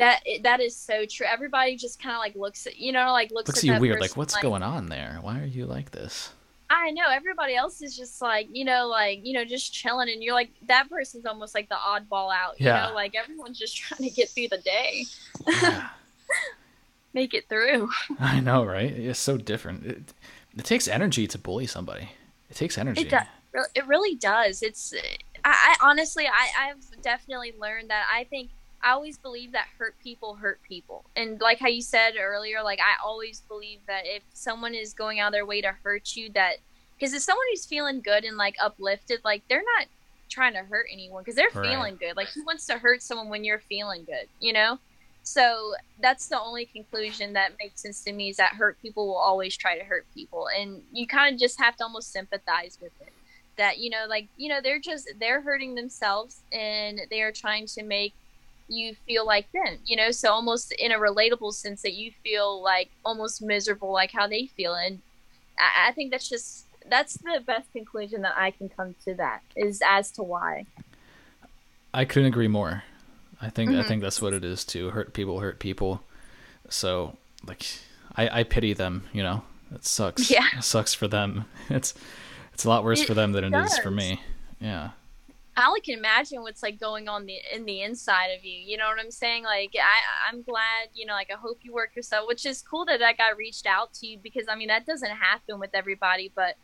[0.00, 1.26] That that is so true.
[1.30, 4.00] Everybody just kind of like looks at you know like looks, looks at you weird.
[4.00, 5.18] Like what's like, going on there?
[5.20, 6.32] Why are you like this?
[6.70, 10.22] I know everybody else is just like you know like you know just chilling, and
[10.22, 12.58] you're like that person's almost like the oddball out.
[12.58, 12.86] You yeah.
[12.86, 15.04] know, like everyone's just trying to get through the day.
[15.46, 15.88] Yeah.
[17.12, 17.90] Make it through.
[18.20, 18.90] I know, right?
[18.90, 19.84] It's so different.
[19.84, 20.14] It,
[20.56, 22.08] it takes energy to bully somebody.
[22.48, 23.02] It takes energy.
[23.02, 24.62] It, do- it really does.
[24.62, 24.94] It's.
[25.44, 28.06] I, I honestly, I, I've definitely learned that.
[28.10, 28.50] I think
[28.82, 31.04] I always believe that hurt people hurt people.
[31.16, 35.20] And like how you said earlier, like I always believe that if someone is going
[35.20, 36.56] out of their way to hurt you, that
[36.98, 39.86] because if someone who's feeling good and like uplifted, like they're not
[40.28, 41.68] trying to hurt anyone because they're right.
[41.68, 42.16] feeling good.
[42.16, 44.78] Like who wants to hurt someone when you're feeling good, you know?
[45.22, 49.16] So that's the only conclusion that makes sense to me is that hurt people will
[49.16, 50.48] always try to hurt people.
[50.48, 53.12] And you kind of just have to almost sympathize with it.
[53.56, 57.66] That, you know, like, you know, they're just, they're hurting themselves and they are trying
[57.66, 58.14] to make
[58.70, 62.62] you feel like them, you know, so almost in a relatable sense that you feel
[62.62, 64.74] like almost miserable, like how they feel.
[64.74, 65.00] And
[65.58, 69.42] I, I think that's just, that's the best conclusion that I can come to that
[69.56, 70.66] is as to why.
[71.92, 72.84] I couldn't agree more.
[73.42, 73.80] I think, mm-hmm.
[73.80, 76.02] I think that's what it is to hurt people, hurt people.
[76.68, 77.16] So
[77.46, 77.66] like,
[78.16, 79.42] I, I pity them, you know,
[79.74, 80.30] it sucks.
[80.30, 80.46] Yeah.
[80.56, 81.46] It sucks for them.
[81.70, 81.94] It's,
[82.52, 83.72] it's a lot worse it for them than it does.
[83.72, 84.20] is for me.
[84.60, 84.90] Yeah.
[85.60, 88.58] I can imagine what's like going on the in the inside of you.
[88.58, 89.44] You know what I'm saying?
[89.44, 92.84] Like I I'm glad, you know, like I hope you work yourself, which is cool
[92.86, 96.32] that that guy reached out to you because I mean that doesn't happen with everybody,
[96.34, 96.56] but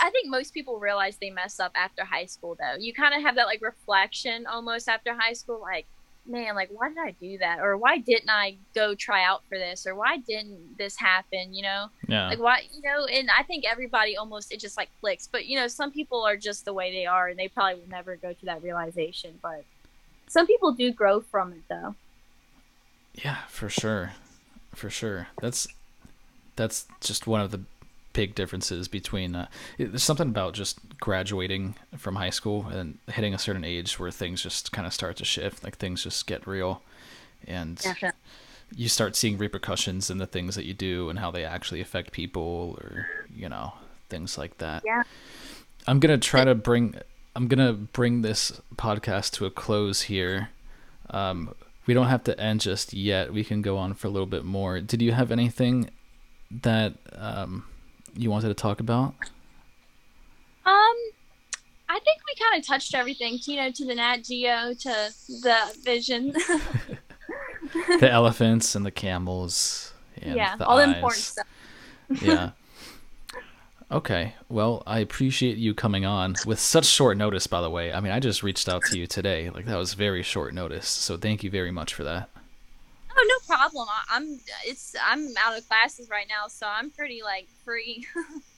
[0.00, 2.76] I think most people realize they mess up after high school though.
[2.78, 5.86] You kind of have that like reflection almost after high school like
[6.26, 7.60] man, like why did I do that?
[7.60, 9.86] Or why didn't I go try out for this?
[9.86, 11.52] Or why didn't this happen?
[11.52, 11.86] You know?
[12.08, 12.28] Yeah.
[12.28, 15.26] Like why you know, and I think everybody almost it just like clicks.
[15.26, 17.90] But you know, some people are just the way they are and they probably will
[17.90, 19.38] never go to that realization.
[19.42, 19.64] But
[20.28, 21.94] some people do grow from it though.
[23.14, 24.12] Yeah, for sure.
[24.74, 25.28] For sure.
[25.40, 25.66] That's
[26.56, 27.60] that's just one of the
[28.12, 29.46] big differences between uh,
[29.78, 34.42] there's something about just graduating from high school and hitting a certain age where things
[34.42, 36.82] just kind of start to shift like things just get real.
[37.46, 38.18] And Definitely.
[38.76, 42.12] you start seeing repercussions in the things that you do and how they actually affect
[42.12, 43.74] people or you know
[44.08, 44.82] things like that.
[44.84, 45.02] Yeah.
[45.86, 46.96] I'm gonna try to bring
[47.34, 50.50] i'm gonna bring this podcast to a close here.
[51.10, 51.54] Um,
[51.86, 53.32] we don't have to end just yet.
[53.32, 54.80] We can go on for a little bit more.
[54.80, 55.90] Did you have anything
[56.50, 57.64] that um,
[58.16, 59.14] you wanted to talk about?
[60.64, 60.96] Um,
[61.88, 63.38] I think we kind of touched everything.
[63.42, 66.32] You know, to the Nat Geo, to the Vision,
[68.00, 69.92] the elephants and the camels.
[70.20, 70.94] And yeah, the all eyes.
[70.94, 71.46] important stuff.
[72.22, 72.50] yeah.
[73.90, 74.34] Okay.
[74.48, 77.46] Well, I appreciate you coming on with such short notice.
[77.46, 79.50] By the way, I mean I just reached out to you today.
[79.50, 80.88] Like that was very short notice.
[80.88, 82.30] So thank you very much for that.
[83.72, 83.88] Problem.
[84.10, 88.06] I, am it's I'm out of classes right now, so I'm pretty like free.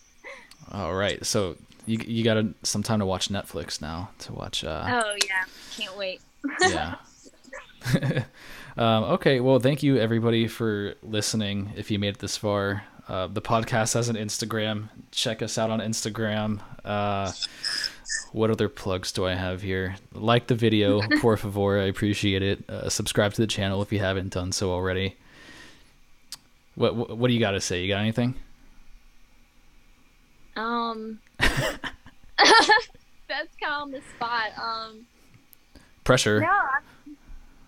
[0.73, 1.57] All right, so
[1.87, 4.65] you you got some time to watch Netflix now to watch.
[4.65, 5.03] Uh...
[5.05, 5.45] Oh yeah,
[5.77, 6.21] can't wait.
[6.69, 6.97] yeah.
[8.77, 11.73] um, okay, well, thank you everybody for listening.
[11.77, 14.89] If you made it this far, uh, the podcast has an Instagram.
[15.11, 16.61] Check us out on Instagram.
[16.85, 17.33] Uh,
[18.33, 19.97] what other plugs do I have here?
[20.13, 21.79] Like the video, por favor.
[21.79, 22.69] I appreciate it.
[22.69, 25.17] Uh, subscribe to the channel if you haven't done so already.
[26.75, 27.83] What what, what do you got to say?
[27.83, 28.35] You got anything?
[30.57, 31.81] Um, that's
[33.61, 34.51] kind of on the spot.
[34.61, 35.07] Um,
[36.05, 36.41] pressure.
[36.41, 36.79] No, I,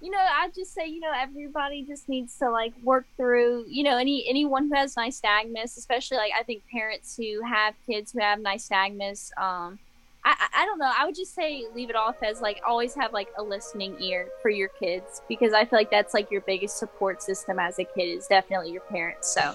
[0.00, 3.82] you know, I just say, you know, everybody just needs to like work through, you
[3.82, 8.20] know, any anyone who has nystagmus, especially like I think parents who have kids who
[8.20, 9.78] have nystagmus, um,
[10.26, 10.90] I, I don't know.
[10.98, 14.28] I would just say leave it off as like always have like a listening ear
[14.42, 17.84] for your kids because I feel like that's like your biggest support system as a
[17.84, 19.32] kid is definitely your parents.
[19.32, 19.54] So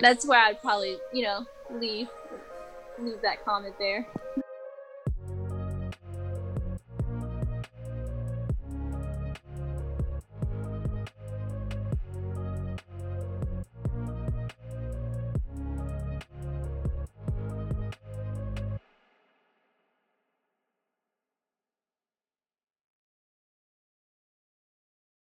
[0.00, 2.08] that's where I'd probably you know leave
[2.98, 4.06] leave that comment there.